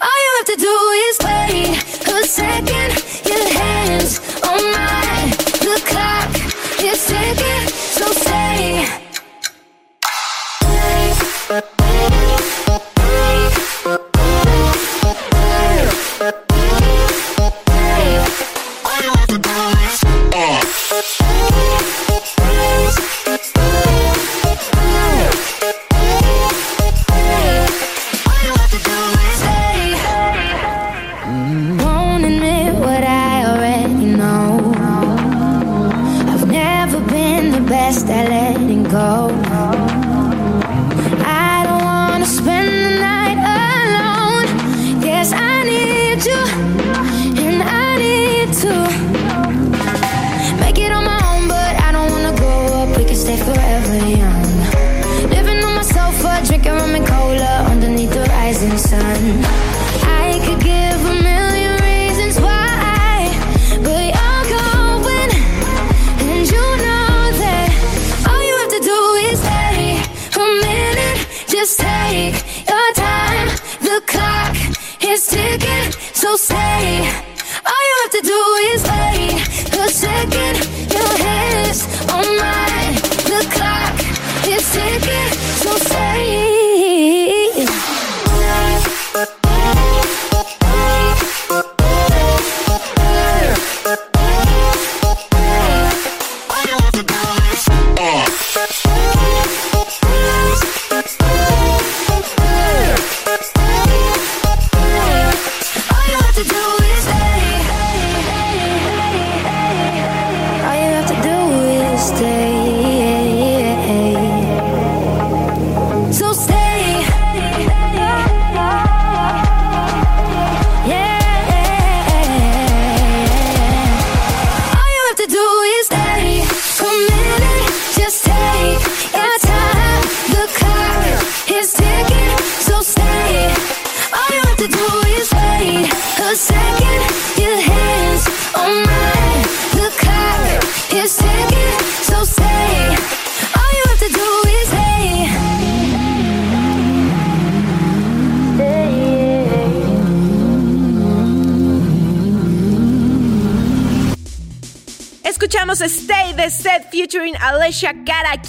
All 0.06 0.18
you 0.24 0.32
have 0.38 0.48
to 0.52 0.56
do 0.56 0.76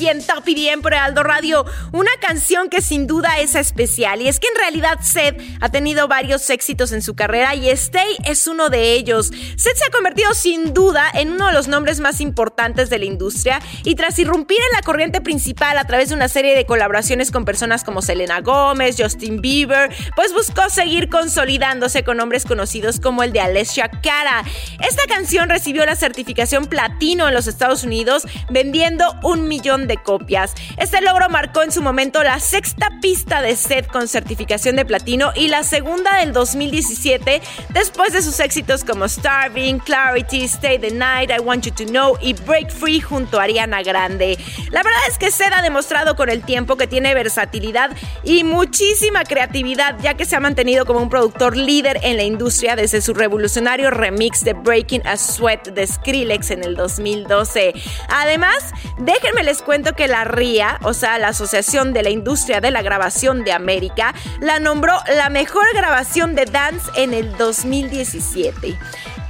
aquí 0.01 0.09
en 0.09 0.25
Top 0.25 0.47
EDM 0.47 0.81
por 0.81 0.95
Aldo 0.95 1.21
Radio. 1.21 1.63
Una 1.91 2.09
canción 2.19 2.69
que 2.69 2.81
sin 2.81 3.05
duda 3.05 3.39
es 3.39 3.53
especial. 3.53 4.19
Y 4.21 4.27
es 4.29 4.39
que 4.39 4.47
realidad 4.61 4.99
Seth 5.01 5.41
ha 5.59 5.69
tenido 5.69 6.07
varios 6.07 6.47
éxitos 6.49 6.91
en 6.91 7.01
su 7.01 7.15
carrera 7.15 7.55
y 7.55 7.69
Stay 7.69 8.17
es 8.25 8.45
uno 8.45 8.69
de 8.69 8.93
ellos. 8.93 9.31
Seth 9.57 9.75
se 9.75 9.85
ha 9.87 9.91
convertido 9.91 10.33
sin 10.35 10.73
duda 10.73 11.09
en 11.13 11.31
uno 11.31 11.47
de 11.47 11.53
los 11.53 11.67
nombres 11.67 11.99
más 11.99 12.21
importantes 12.21 12.89
de 12.89 12.99
la 12.99 13.05
industria 13.05 13.59
y 13.83 13.95
tras 13.95 14.19
irrumpir 14.19 14.57
en 14.69 14.75
la 14.75 14.83
corriente 14.83 15.19
principal 15.19 15.77
a 15.79 15.85
través 15.85 16.09
de 16.09 16.15
una 16.15 16.27
serie 16.27 16.55
de 16.55 16.65
colaboraciones 16.65 17.31
con 17.31 17.43
personas 17.43 17.83
como 17.83 18.03
Selena 18.03 18.41
Gómez, 18.41 18.97
Justin 18.99 19.41
Bieber, 19.41 19.89
pues 20.15 20.31
buscó 20.31 20.69
seguir 20.69 21.09
consolidándose 21.09 22.03
con 22.03 22.17
nombres 22.17 22.45
conocidos 22.45 22.99
como 22.99 23.23
el 23.23 23.33
de 23.33 23.41
Alicia 23.41 23.89
Cara. 23.89 24.43
Esta 24.87 25.07
canción 25.07 25.49
recibió 25.49 25.85
la 25.87 25.95
certificación 25.95 26.67
platino 26.67 27.27
en 27.27 27.33
los 27.33 27.47
Estados 27.47 27.83
Unidos, 27.83 28.27
vendiendo 28.49 29.05
un 29.23 29.47
millón 29.47 29.87
de 29.87 29.97
copias. 29.97 30.53
Este 30.77 31.01
logro 31.01 31.29
marcó 31.29 31.63
en 31.63 31.71
su 31.71 31.81
momento 31.81 32.21
la 32.21 32.39
sexta 32.39 32.89
pista 33.01 33.41
de 33.41 33.55
Seth 33.55 33.87
con 33.87 34.07
certificación 34.07 34.50
de 34.51 34.83
platino 34.83 35.31
y 35.33 35.47
la 35.47 35.63
segunda 35.63 36.17
del 36.17 36.33
2017, 36.33 37.41
después 37.69 38.11
de 38.11 38.21
sus 38.21 38.37
éxitos 38.41 38.83
como 38.83 39.07
Starving, 39.07 39.79
Clarity, 39.79 40.43
Stay 40.43 40.77
the 40.77 40.91
Night, 40.91 41.31
I 41.31 41.39
Want 41.39 41.63
You 41.63 41.71
to 41.71 41.85
Know 41.85 42.17
y 42.19 42.33
Break 42.33 42.69
Free 42.69 42.99
junto 42.99 43.39
a 43.39 43.43
Ariana 43.43 43.81
Grande. 43.81 44.37
La 44.71 44.83
verdad 44.83 44.99
es 45.07 45.17
que 45.17 45.31
Seth 45.31 45.53
ha 45.53 45.61
demostrado 45.61 46.17
con 46.17 46.29
el 46.29 46.43
tiempo 46.43 46.75
que 46.75 46.85
tiene 46.85 47.13
versatilidad 47.13 47.91
y 48.25 48.43
muchísima 48.43 49.23
creatividad, 49.23 49.97
ya 50.01 50.15
que 50.15 50.25
se 50.25 50.35
ha 50.35 50.41
mantenido 50.41 50.85
como 50.85 50.99
un 50.99 51.09
productor 51.09 51.55
líder 51.55 52.01
en 52.03 52.17
la 52.17 52.23
industria 52.23 52.75
desde 52.75 52.99
su 52.99 53.13
revolucionario 53.13 53.89
remix 53.89 54.43
de 54.43 54.51
Breaking 54.51 55.07
a 55.07 55.15
Sweat 55.15 55.69
de 55.69 55.87
Skrillex 55.87 56.51
en 56.51 56.65
el 56.65 56.75
2012. 56.75 57.73
Además, 58.09 58.57
déjenme 58.99 59.43
les 59.43 59.61
cuento 59.61 59.93
que 59.93 60.09
la 60.09 60.25
RIA, 60.25 60.77
o 60.83 60.93
sea, 60.93 61.17
la 61.19 61.29
Asociación 61.29 61.93
de 61.93 62.03
la 62.03 62.09
Industria 62.09 62.59
de 62.59 62.71
la 62.71 62.81
Grabación 62.81 63.45
de 63.45 63.53
América, 63.53 64.13
la 64.41 64.59
nombró 64.59 64.93
la 65.15 65.29
mejor 65.29 65.63
grabación 65.73 66.35
de 66.35 66.45
dance 66.45 66.89
en 66.95 67.13
el 67.13 67.37
2017. 67.37 68.77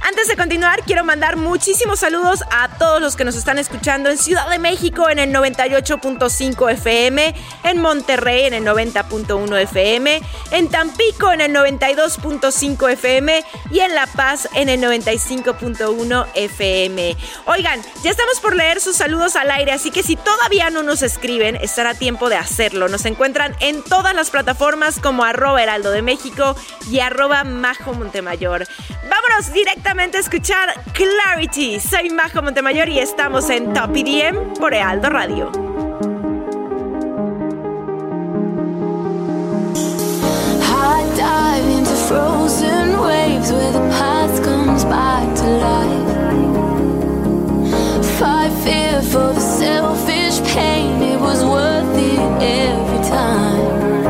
Antes 0.04 0.26
de 0.26 0.36
continuar, 0.36 0.82
quiero 0.82 1.04
mandar 1.04 1.36
muchísimos 1.36 2.00
saludos 2.00 2.42
a 2.50 2.76
todos 2.76 3.00
los 3.00 3.14
que 3.14 3.24
nos 3.24 3.36
están 3.36 3.58
escuchando 3.58 4.10
en 4.10 4.18
Ciudad 4.18 4.50
de 4.50 4.58
México 4.58 5.08
en 5.08 5.20
el 5.20 5.32
98.5 5.32 6.72
FM, 6.72 7.32
en 7.62 7.80
Monterrey 7.80 8.46
en 8.46 8.54
el 8.54 8.64
90.1 8.64 9.62
FM, 9.62 10.20
en 10.50 10.68
Tampico 10.70 11.32
en 11.32 11.40
el 11.40 11.54
92.5 11.54 12.90
FM 12.90 13.44
y 13.70 13.78
en 13.78 13.94
La 13.94 14.08
Paz 14.08 14.48
en 14.56 14.68
el 14.68 14.80
95.1 14.80 16.26
FM. 16.34 17.16
Oigan, 17.46 17.80
ya 18.02 18.10
estamos 18.10 18.40
por 18.40 18.56
leer 18.56 18.80
sus 18.80 18.96
saludos 18.96 19.36
al 19.36 19.52
aire, 19.52 19.70
así 19.70 19.92
que 19.92 20.02
si 20.02 20.16
todavía 20.16 20.70
no 20.70 20.82
nos 20.82 21.02
escriben, 21.02 21.54
estará 21.54 21.94
tiempo 21.94 22.28
de 22.28 22.36
hacerlo. 22.36 22.88
Nos 22.88 23.04
encuentran 23.04 23.54
en 23.60 23.84
todas 23.84 24.16
las 24.16 24.30
plataformas 24.30 24.98
como 24.98 25.22
arroba 25.22 25.62
heraldo 25.62 25.92
de 25.92 26.02
México 26.02 26.56
y 26.90 26.98
arroba 26.98 27.44
majo 27.44 27.94
Montemayor. 27.94 28.66
Vámonos 29.08 29.52
directamente 29.52 29.91
escuchar 30.00 30.72
Clarity. 30.94 31.78
Soy 31.78 32.08
Majo 32.08 32.40
Montemayor 32.42 32.88
y 32.88 32.98
estamos 32.98 33.50
en 33.50 33.74
Top 33.74 33.94
EDM 33.94 34.54
por 34.58 34.72
Ealdo 34.72 35.10
Radio. 35.10 35.52
I 40.64 41.04
dive 41.14 41.78
into 41.78 41.94
frozen 42.08 42.98
waves 43.00 43.52
where 43.52 43.72
the 43.72 43.86
past 43.90 44.42
comes 44.42 44.84
back 44.86 45.34
to 45.36 45.46
life. 45.46 46.08
Fight 48.18 48.52
fear 48.64 49.02
for 49.02 49.34
the 49.34 49.40
selfish 49.40 50.40
pain, 50.54 51.02
it 51.02 51.20
was 51.20 51.44
worth 51.44 51.96
it 51.98 52.18
every 52.42 53.04
time. 53.08 54.04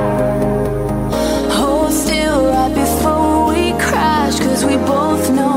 Hold 1.51 1.93
still 1.93 2.47
right 2.47 2.73
before 2.73 3.49
we 3.49 3.73
crash, 3.81 4.39
cause 4.39 4.65
we 4.65 4.77
both 4.77 5.29
know 5.31 5.52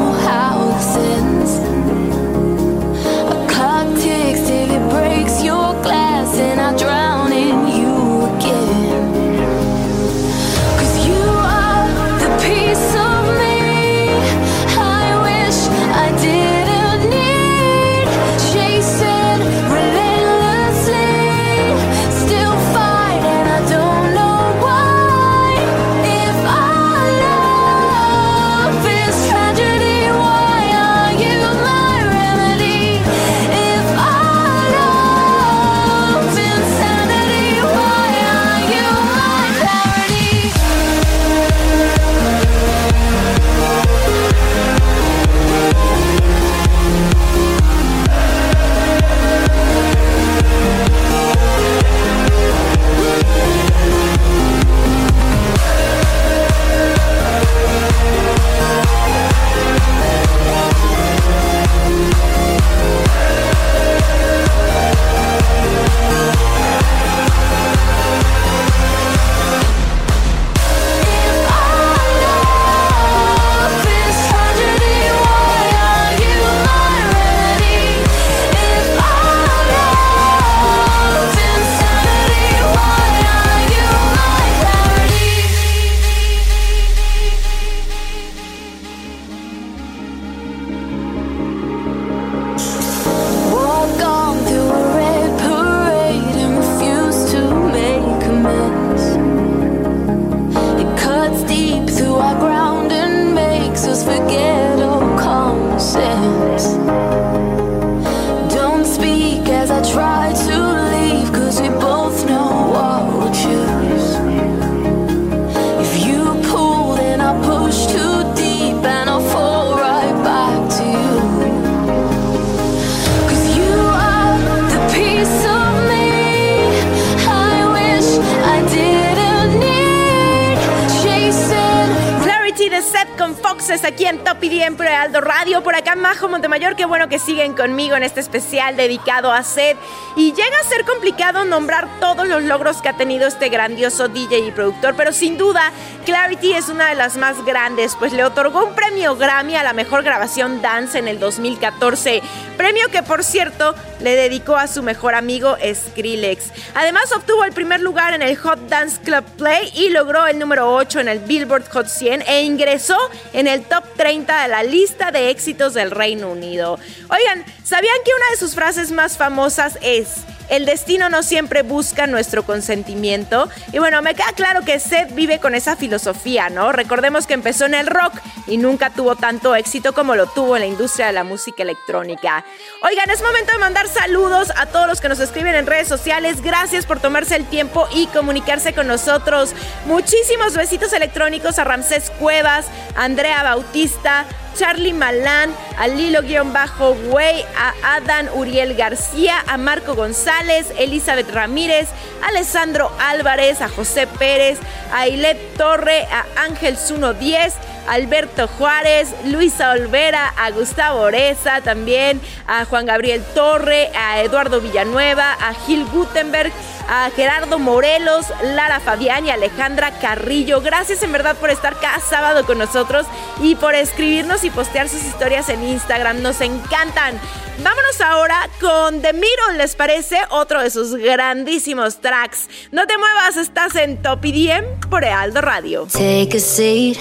que 137.08 137.20
siguen 137.20 137.54
conmigo 137.54 137.96
en 137.96 138.04
este 138.04 138.20
especial 138.20 138.76
dedicado 138.76 139.32
a 139.32 139.44
Set. 139.44 139.78
Y 140.16 140.34
llega 140.34 140.60
a 140.60 140.68
ser 140.68 140.86
complicado 140.86 141.46
nombrar 141.46 141.88
todos 142.00 142.28
los 142.28 142.44
logros 142.44 142.82
que 142.82 142.90
ha 142.90 142.98
tenido 142.98 143.28
este 143.28 143.50
grandioso 143.50 144.08
DJ 144.08 144.40
y 144.40 144.52
productor, 144.52 144.96
pero 144.96 145.12
sin 145.12 145.38
duda 145.38 145.72
Clarity 146.06 146.54
es 146.54 146.70
una 146.70 146.90
de 146.90 146.96
las 146.96 147.18
más 147.18 147.44
grandes, 147.46 147.96
pues 147.98 148.14
le 148.14 148.24
otorgó 148.24 148.66
un 148.66 148.76
premio 148.76 149.16
Grammy 149.16 149.56
a 149.56 149.64
la 149.64 149.74
mejor 149.74 150.04
grabación 150.04 150.62
dance 150.62 150.98
en 150.98 151.08
el 151.08 151.20
2014. 151.20 152.22
Premio 152.58 152.90
que 152.90 153.04
por 153.04 153.24
cierto 153.24 153.76
le 154.06 154.16
dedicó 154.16 154.56
a 154.56 154.68
su 154.68 154.84
mejor 154.84 155.16
amigo 155.16 155.58
Skrillex. 155.58 156.52
Además 156.76 157.12
obtuvo 157.12 157.44
el 157.44 157.54
primer 157.54 157.82
lugar 157.82 158.14
en 158.14 158.22
el 158.22 158.38
Hot 158.38 158.70
Dance 158.70 159.02
Club 159.04 159.26
Play 159.36 159.72
y 159.76 159.90
logró 159.90 160.28
el 160.28 160.38
número 160.38 160.76
8 160.76 161.00
en 161.00 161.08
el 161.08 161.20
Billboard 161.20 161.68
Hot 161.72 161.88
100 161.88 162.22
e 162.28 162.44
ingresó 162.44 162.98
en 163.34 163.48
el 163.48 163.64
top 163.64 163.84
30 163.98 164.44
de 164.44 164.48
la 164.48 164.62
lista 164.62 165.10
de 165.10 165.32
éxitos 165.32 165.74
del 165.74 165.90
Reino 165.90 166.32
Unido. 166.32 166.78
Oigan, 167.10 167.44
¿sabían 167.64 167.98
que 168.06 168.12
una 168.16 168.30
de 168.30 168.38
sus 168.38 168.54
frases 168.54 168.92
más 168.92 169.18
famosas 169.18 169.80
es... 169.82 170.35
El 170.50 170.66
destino 170.66 171.10
no 171.10 171.24
siempre 171.24 171.64
busca 171.64 172.08
nuestro 172.08 172.44
consentimiento. 172.44 173.50
Y 173.72 173.80
bueno, 173.80 174.02
me 174.02 174.16
queda 174.16 174.32
claro 174.36 174.62
que 174.62 174.80
Seth 174.80 175.14
vive 175.16 175.40
con 175.40 175.56
esa 175.56 175.76
filosofía, 175.76 176.50
¿no? 176.50 176.72
Recordemos 176.72 177.28
que 177.28 177.34
empezó 177.34 177.66
en 177.66 177.74
el 177.74 177.88
rock 177.88 178.14
y 178.48 178.58
nunca 178.58 178.90
tuvo 178.90 179.16
tanto 179.16 179.56
éxito 179.56 179.94
como 179.94 180.16
lo 180.16 180.28
tuvo 180.28 180.56
en 180.56 180.62
la 180.62 180.68
industria 180.68 181.08
de 181.08 181.14
la 181.14 181.24
música 181.24 181.64
electrónica. 181.64 182.46
Oigan, 182.84 183.10
es 183.10 183.22
momento 183.22 183.52
de 183.52 183.58
mandar 183.58 183.88
saludos 183.88 184.52
a 184.56 184.66
todos 184.68 184.88
los 184.88 185.02
que 185.02 185.10
nos 185.10 185.20
escriben 185.20 185.56
en 185.56 185.66
redes 185.66 185.88
sociales. 185.88 186.42
Gracias 186.42 186.86
por 186.86 187.00
tomarse 187.00 187.36
el 187.36 187.46
tiempo 187.46 187.88
y 187.94 188.08
comunicarse 188.08 188.74
con 188.74 188.88
nosotros. 188.88 189.54
Muchísimos 189.86 190.56
besitos 190.56 190.94
electrónicos 190.94 191.60
a 191.60 191.64
Ramsés 191.64 192.12
Cuevas, 192.20 192.68
Andrea 192.96 193.44
Bautista, 193.44 194.26
Charlie 194.58 194.94
Malán, 194.94 195.54
a 195.78 195.88
Lilo-Way, 195.88 197.46
a 197.58 197.96
Adán 197.96 198.30
Uriel 198.34 198.76
García, 198.76 199.44
a 199.48 199.58
Marco 199.58 199.96
González, 199.96 200.68
Elizabeth 200.78 201.30
Ramírez, 201.32 201.90
Alessandro 202.24 202.92
Álvarez, 203.00 203.62
a 203.62 203.70
José 203.70 204.08
Pérez, 204.08 204.58
a 204.92 205.08
Ilet 205.08 205.58
Torre, 205.58 206.08
a 206.12 206.26
Ángel 206.44 206.78
Zuno 206.78 207.14
10, 207.14 207.54
Alberto 207.88 208.48
Juárez, 208.48 209.14
Luisa 209.26 209.72
Olvera, 209.72 210.34
a 210.38 210.50
Gustavo 210.52 211.02
Oreza 211.02 211.62
también, 211.62 212.22
a 212.48 212.66
Juan 212.66 212.86
Gabriel 212.86 213.24
Torre, 213.34 213.92
a 213.96 214.22
Eduardo 214.22 214.62
Villanueva, 214.62 215.34
a 215.34 215.54
Gil 215.54 215.86
Gutenberg, 215.86 216.52
a 216.88 217.10
Gerardo 217.16 217.60
Morelos, 217.60 218.26
Lara 218.44 218.80
Fabián 218.80 219.26
y 219.26 219.32
Alejandra 219.32 219.92
Carrillo. 220.00 220.62
Gracias 220.62 221.04
en 221.04 221.12
verdad 221.12 221.36
por 221.38 221.50
estar 221.50 221.80
cada 221.80 222.00
sábado 222.00 222.46
con 222.46 222.58
nosotros 222.58 223.06
y 223.42 223.56
por 223.56 223.76
escribirnos 223.76 224.44
y 224.44 224.50
postear 224.50 224.90
sus 224.90 225.04
historias 225.04 225.50
en 225.50 225.64
Instagram. 225.64 226.22
Nos 226.22 226.42
encantan. 226.42 227.20
Vámonos 227.64 228.02
ahora 228.02 228.50
con 228.60 229.02
The 229.02 229.14
¿les 229.58 229.76
parece? 229.76 230.18
Otro 230.30 230.62
de 230.62 230.70
sus 230.70 230.96
grandísimos 230.96 232.02
tracks. 232.02 232.50
No 232.72 232.86
te 232.86 232.98
muevas, 232.98 233.38
estás 233.38 233.76
en 233.76 234.02
Top 234.02 234.24
IDM 234.24 234.66
por 234.90 235.04
Ealdo 235.04 235.42
Radio. 235.42 235.88
Take 235.92 236.38
a 236.38 236.40
seat 236.40 236.98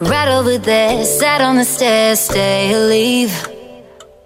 right 0.00 0.28
over 0.28 0.60
there, 0.60 1.04
sat 1.04 1.40
on 1.40 1.56
the 1.56 1.64
stairs, 1.64 2.20
stay 2.20 2.74
leave. 2.74 3.53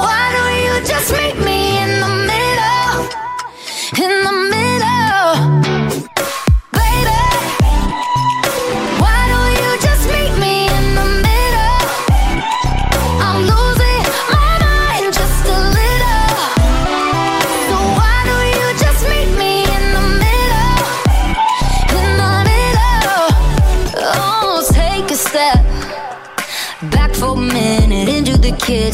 why 0.00 0.22
don't 0.34 0.56
you 0.64 0.74
just 0.86 1.12
meet 1.12 1.36
me 1.44 1.78
in 1.84 1.92
the 2.04 2.12
middle? 2.30 2.98
In 4.04 4.12
the 4.26 4.34
middle. 4.54 5.79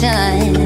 shine. 0.00 0.57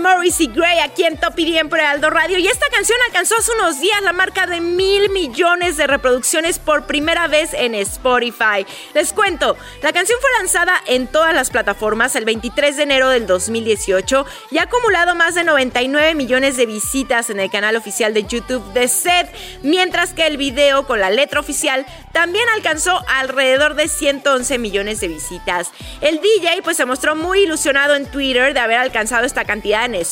Junto 0.00 0.09
a 0.20 0.22
Maren 0.22 0.30
Morris 0.30 0.40
y 0.40 0.46
Gray 0.48 0.78
aquí 0.80 1.04
en 1.04 1.18
Top 1.18 1.38
IDM 1.38 1.68
por 1.68 1.80
Aldo 1.80 2.10
Radio. 2.10 2.38
Y 2.38 2.46
esta 2.46 2.66
canción 2.70 2.98
alcanzó 3.06 3.36
hace 3.38 3.52
unos 3.52 3.80
días 3.80 4.02
la 4.02 4.12
marca 4.12 4.46
de 4.46 4.60
mil 4.60 5.08
millones 5.10 5.76
de 5.76 5.86
reproducciones 5.86 6.58
por 6.58 6.86
primera 6.86 7.26
vez 7.26 7.54
en 7.54 7.74
Spotify. 7.74 8.66
Les 8.94 9.12
cuento, 9.12 9.56
la 9.82 9.92
canción 9.92 10.18
fue 10.20 10.30
lanzada 10.38 10.74
en 10.86 11.06
todas 11.06 11.34
las 11.34 11.50
plataformas 11.50 12.16
el 12.16 12.24
23 12.24 12.76
de 12.76 12.82
enero 12.82 13.08
del 13.08 13.26
2018 13.26 14.26
y 14.50 14.58
ha 14.58 14.64
acumulado 14.64 15.14
más 15.14 15.34
de 15.34 15.44
99 15.44 16.14
millones 16.14 16.56
de 16.56 16.66
visitas 16.66 17.30
en 17.30 17.40
el 17.40 17.50
canal 17.50 17.76
oficial 17.76 18.12
de 18.12 18.24
YouTube 18.24 18.72
de 18.72 18.88
Seth, 18.88 19.28
mientras 19.62 20.12
que 20.12 20.26
el 20.26 20.36
video 20.36 20.86
con 20.86 21.00
la 21.00 21.10
letra 21.10 21.40
oficial 21.40 21.86
también 22.12 22.44
alcanzó 22.54 23.02
alrededor 23.08 23.74
de 23.74 23.88
111 23.88 24.58
millones 24.58 25.00
de 25.00 25.08
visitas. 25.08 25.70
El 26.00 26.20
DJ 26.20 26.62
pues 26.62 26.76
se 26.76 26.84
mostró 26.84 27.14
muy 27.14 27.40
ilusionado 27.40 27.94
en 27.94 28.06
Twitter 28.06 28.52
de 28.52 28.60
haber 28.60 28.78
alcanzado 28.78 29.24
esta 29.24 29.44
cantidad 29.44 29.84
en 29.84 29.94
Spotify, 29.94 30.09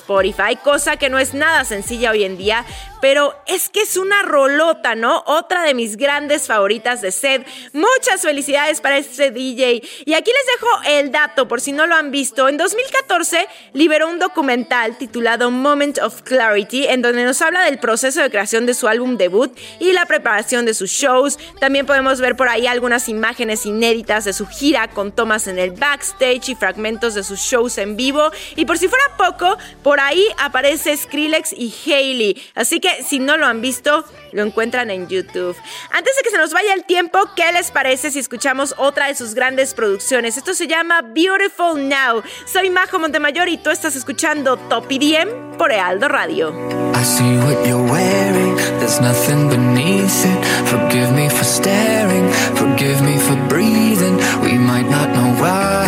cosa 0.62 0.96
que 0.96 1.10
no 1.10 1.18
es 1.18 1.34
nada 1.34 1.64
sencilla 1.64 2.10
hoy 2.10 2.24
en 2.24 2.36
día, 2.36 2.64
pero 3.00 3.34
es 3.46 3.68
que 3.68 3.82
es 3.82 3.96
una 3.96 4.22
rolota, 4.22 4.94
¿no? 4.94 5.22
Otra 5.26 5.62
de 5.62 5.74
mis 5.74 5.96
grandes 5.96 6.46
favoritas 6.46 7.00
de 7.00 7.12
Seth. 7.12 7.46
Muchas 7.72 8.22
felicidades 8.22 8.80
para 8.80 8.98
este 8.98 9.30
DJ. 9.30 9.82
Y 10.04 10.14
aquí 10.14 10.30
les 10.30 10.46
dejo 10.54 11.00
el 11.00 11.12
dato 11.12 11.48
por 11.48 11.60
si 11.60 11.72
no 11.72 11.86
lo 11.86 11.94
han 11.94 12.10
visto. 12.10 12.48
En 12.48 12.56
2014 12.56 13.46
liberó 13.72 14.08
un 14.08 14.18
documental 14.18 14.96
titulado 14.98 15.50
Moment 15.50 15.98
of 15.98 16.22
Clarity 16.22 16.86
en 16.86 17.02
donde 17.02 17.24
nos 17.24 17.40
habla 17.42 17.64
del 17.64 17.78
proceso 17.78 18.20
de 18.20 18.30
creación 18.30 18.66
de 18.66 18.74
su 18.74 18.88
álbum 18.88 19.16
debut 19.16 19.56
y 19.78 19.92
la 19.92 20.06
preparación 20.06 20.64
de 20.64 20.74
sus 20.74 20.90
shows. 20.90 21.38
También 21.60 21.86
podemos 21.86 22.20
ver 22.20 22.36
por 22.36 22.48
ahí 22.48 22.66
algunas 22.66 23.08
imágenes 23.08 23.66
inéditas 23.66 24.24
de 24.24 24.32
su 24.32 24.46
gira 24.46 24.88
con 24.88 25.12
tomas 25.12 25.46
en 25.46 25.58
el 25.58 25.70
backstage 25.70 26.48
y 26.48 26.54
fragmentos 26.54 27.14
de 27.14 27.22
sus 27.22 27.40
shows 27.40 27.78
en 27.78 27.96
vivo. 27.96 28.30
Y 28.56 28.64
por 28.64 28.78
si 28.78 28.88
fuera 28.88 29.04
poco, 29.16 29.56
por 29.88 30.00
ahí 30.00 30.22
aparece 30.36 30.94
Skrillex 30.94 31.54
y 31.54 31.72
Hailey. 31.86 32.42
Así 32.54 32.78
que 32.78 33.02
si 33.02 33.20
no 33.20 33.38
lo 33.38 33.46
han 33.46 33.62
visto, 33.62 34.04
lo 34.32 34.42
encuentran 34.42 34.90
en 34.90 35.08
YouTube. 35.08 35.56
Antes 35.90 36.14
de 36.14 36.22
que 36.22 36.28
se 36.28 36.36
nos 36.36 36.52
vaya 36.52 36.74
el 36.74 36.84
tiempo, 36.84 37.18
¿qué 37.34 37.50
les 37.52 37.70
parece 37.70 38.10
si 38.10 38.18
escuchamos 38.18 38.74
otra 38.76 39.06
de 39.06 39.14
sus 39.14 39.32
grandes 39.32 39.72
producciones? 39.72 40.36
Esto 40.36 40.52
se 40.52 40.66
llama 40.66 41.00
Beautiful 41.00 41.88
Now. 41.88 42.22
Soy 42.44 42.68
Majo 42.68 42.98
Montemayor 42.98 43.48
y 43.48 43.56
tú 43.56 43.70
estás 43.70 43.96
escuchando 43.96 44.58
Top 44.58 44.92
IDM 44.92 45.56
por 45.56 45.72
Ealdo 45.72 46.08
Radio. 46.08 46.52
I 46.94 47.02
see 47.02 47.38
what 47.38 47.66
you're 47.66 47.90
wearing, 47.90 48.56
there's 48.80 49.00
nothing 49.00 49.48
beneath 49.48 50.26
it. 50.26 50.44
Forgive 50.66 51.12
me 51.12 51.30
for 51.30 51.44
staring, 51.44 52.28
forgive 52.56 53.00
me 53.00 53.16
for 53.16 53.36
breathing. 53.48 54.18
We 54.42 54.58
might 54.58 54.90
not 54.90 55.08
know 55.14 55.32
why, 55.40 55.87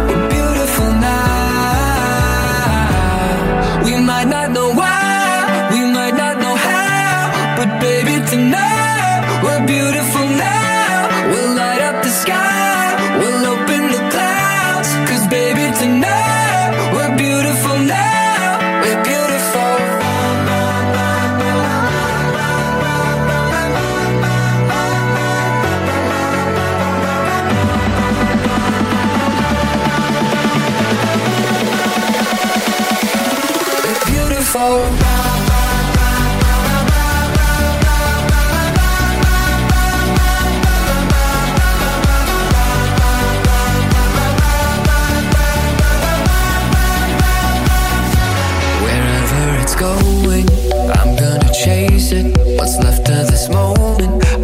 We're 0.08 0.28
beautiful 0.30 0.90
now. 1.08 2.22
We 3.84 4.00
might 4.00 4.28
not 4.34 4.50
know 4.52 4.72
why, 4.72 5.68
we 5.72 5.80
might 5.92 6.16
not 6.22 6.38
know 6.38 6.56
how, 6.56 7.56
but 7.58 7.68
baby, 7.82 8.14
tonight 8.30 9.42
we're 9.44 9.66
beautiful 9.66 10.26
now. 10.44 10.57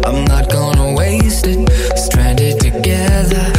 I'm 0.05 0.23
not 0.25 0.51
gonna 0.51 0.93
waste 0.93 1.47
it. 1.47 1.67
Stranded 1.97 2.59
together, 2.59 3.51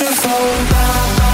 beautiful. 0.00 1.27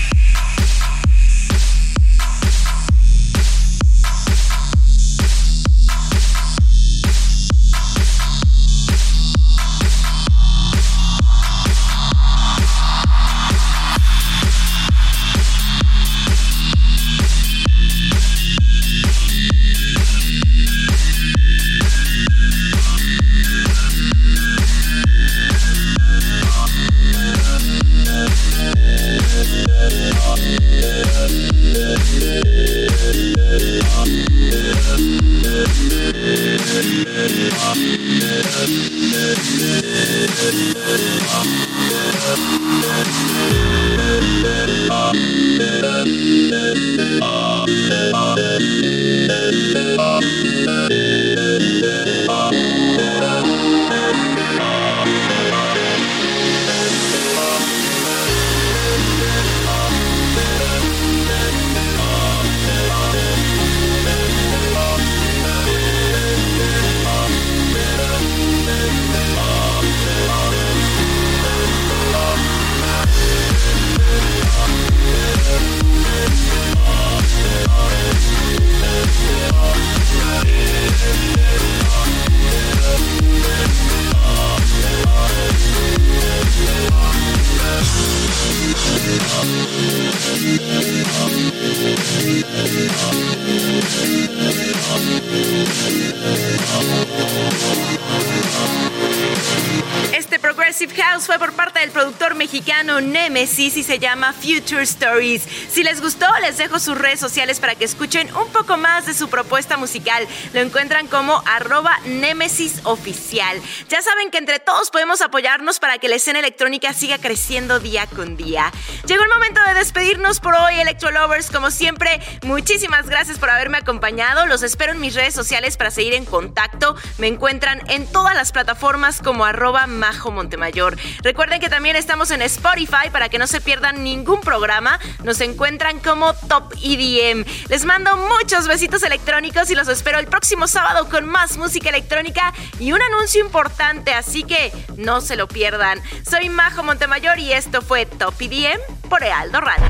Productor 102.15 102.37
mexicano 102.37 103.01
Nemesis 103.01 103.77
y 103.77 103.83
se 103.83 103.99
llama 103.99 104.33
Future 104.33 104.83
Stories. 104.83 105.43
Si 105.69 105.83
les 105.83 106.01
gustó, 106.01 106.27
les 106.43 106.59
dejo 106.59 106.79
sus 106.79 106.97
redes 106.97 107.19
sociales 107.19 107.59
para 107.59 107.75
que 107.75 107.85
escuchen 107.85 108.29
un 108.37 108.49
poco 108.53 108.77
más 108.77 109.07
de 109.07 109.15
su 109.15 109.29
propuesta 109.29 109.77
musical. 109.77 110.27
Lo 110.53 110.61
encuentran 110.61 111.09
como 111.09 111.43
arroba 111.45 111.99
Nemesis 112.07 112.83
Oficial. 112.85 113.61
Ya 113.89 114.01
saben 114.01 114.31
que 114.31 114.39
entre 114.39 114.61
todos 114.61 114.91
podemos 114.91 115.23
apoyarnos 115.23 115.81
para 115.81 115.99
que 115.99 116.09
la 116.09 116.15
escena 116.17 116.39
electrónica 116.39 116.93
siga 116.93 117.19
creciendo 117.19 117.81
día 117.81 118.07
con 118.07 118.37
día. 118.37 118.71
Llegó 119.07 119.25
el 119.25 119.31
momento 119.31 119.61
de 119.67 119.75
despedirnos 119.75 120.39
por 120.39 120.55
hoy, 120.55 120.79
Electro 120.79 121.11
Lovers. 121.11 121.51
Como 121.51 121.73
siempre, 121.73 122.21
muchísimas 122.43 123.09
gracias 123.09 123.39
por 123.39 123.51
haberme 123.51 123.79
acompañado. 123.79 124.47
Los 124.47 124.63
espero 124.63 124.93
en 124.93 125.01
mis 125.01 125.15
redes 125.15 125.35
sociales 125.35 125.77
para 125.77 125.91
seguir 125.91 126.15
en 126.15 126.27
contacto. 126.27 126.95
Me 127.19 127.27
encuentran 127.27 127.83
en 127.89 128.07
todas 128.07 128.37
las 128.37 128.53
plataformas 128.53 129.21
como 129.21 129.45
arroba 129.45 129.89
Majo 129.89 130.31
Montemayor. 130.31 130.97
Recuerden 131.23 131.61
que 131.61 131.69
también 131.69 131.97
estamos 132.05 132.31
en 132.33 132.43
Spotify 132.43 133.09
para 133.11 133.31
que 133.31 133.39
no 133.39 133.47
se 133.47 133.63
pierdan 133.63 134.05
ningún 134.05 134.43
programa. 134.43 135.01
Nos 135.23 135.41
encuentran 135.41 136.01
como 136.01 136.35
Top 136.35 136.75
EDM. 136.83 137.47
Les 137.71 137.87
mando 137.87 138.19
muchos 138.19 138.69
besitos 138.69 139.03
electrónicos 139.05 139.71
y 139.71 139.75
los 139.75 139.89
espero 139.89 140.19
el 140.19 140.27
próximo 140.27 140.69
sábado 140.69 141.09
con 141.09 141.25
más 141.25 141.57
música 141.57 141.89
electrónica 141.89 142.53
y 142.79 142.93
un 142.93 143.01
anuncio 143.01 143.41
importante, 143.41 144.13
así 144.13 144.45
que 144.45 144.71
no 144.99 145.23
se 145.23 145.37
lo 145.37 145.49
pierdan. 145.49 145.99
Soy 146.31 146.51
Majo 146.51 146.83
Montemayor 146.83 147.39
y 147.39 147.55
esto 147.55 147.81
fue 147.81 148.05
Top 148.05 148.35
EDM 148.39 148.81
por 149.09 149.25
Ealdo 149.25 149.63
Radio. 149.63 149.87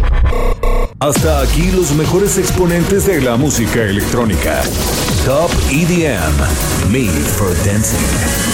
Hasta 1.01 1.41
aquí 1.41 1.73
los 1.73 1.91
mejores 1.91 2.39
exponentes 2.39 3.07
de 3.07 3.23
la 3.23 3.37
música 3.37 3.83
electrónica. 3.83 4.63
Top 5.25 5.51
EDM, 5.69 6.93
Made 6.93 7.29
for 7.37 7.53
Dancing. 7.65 8.54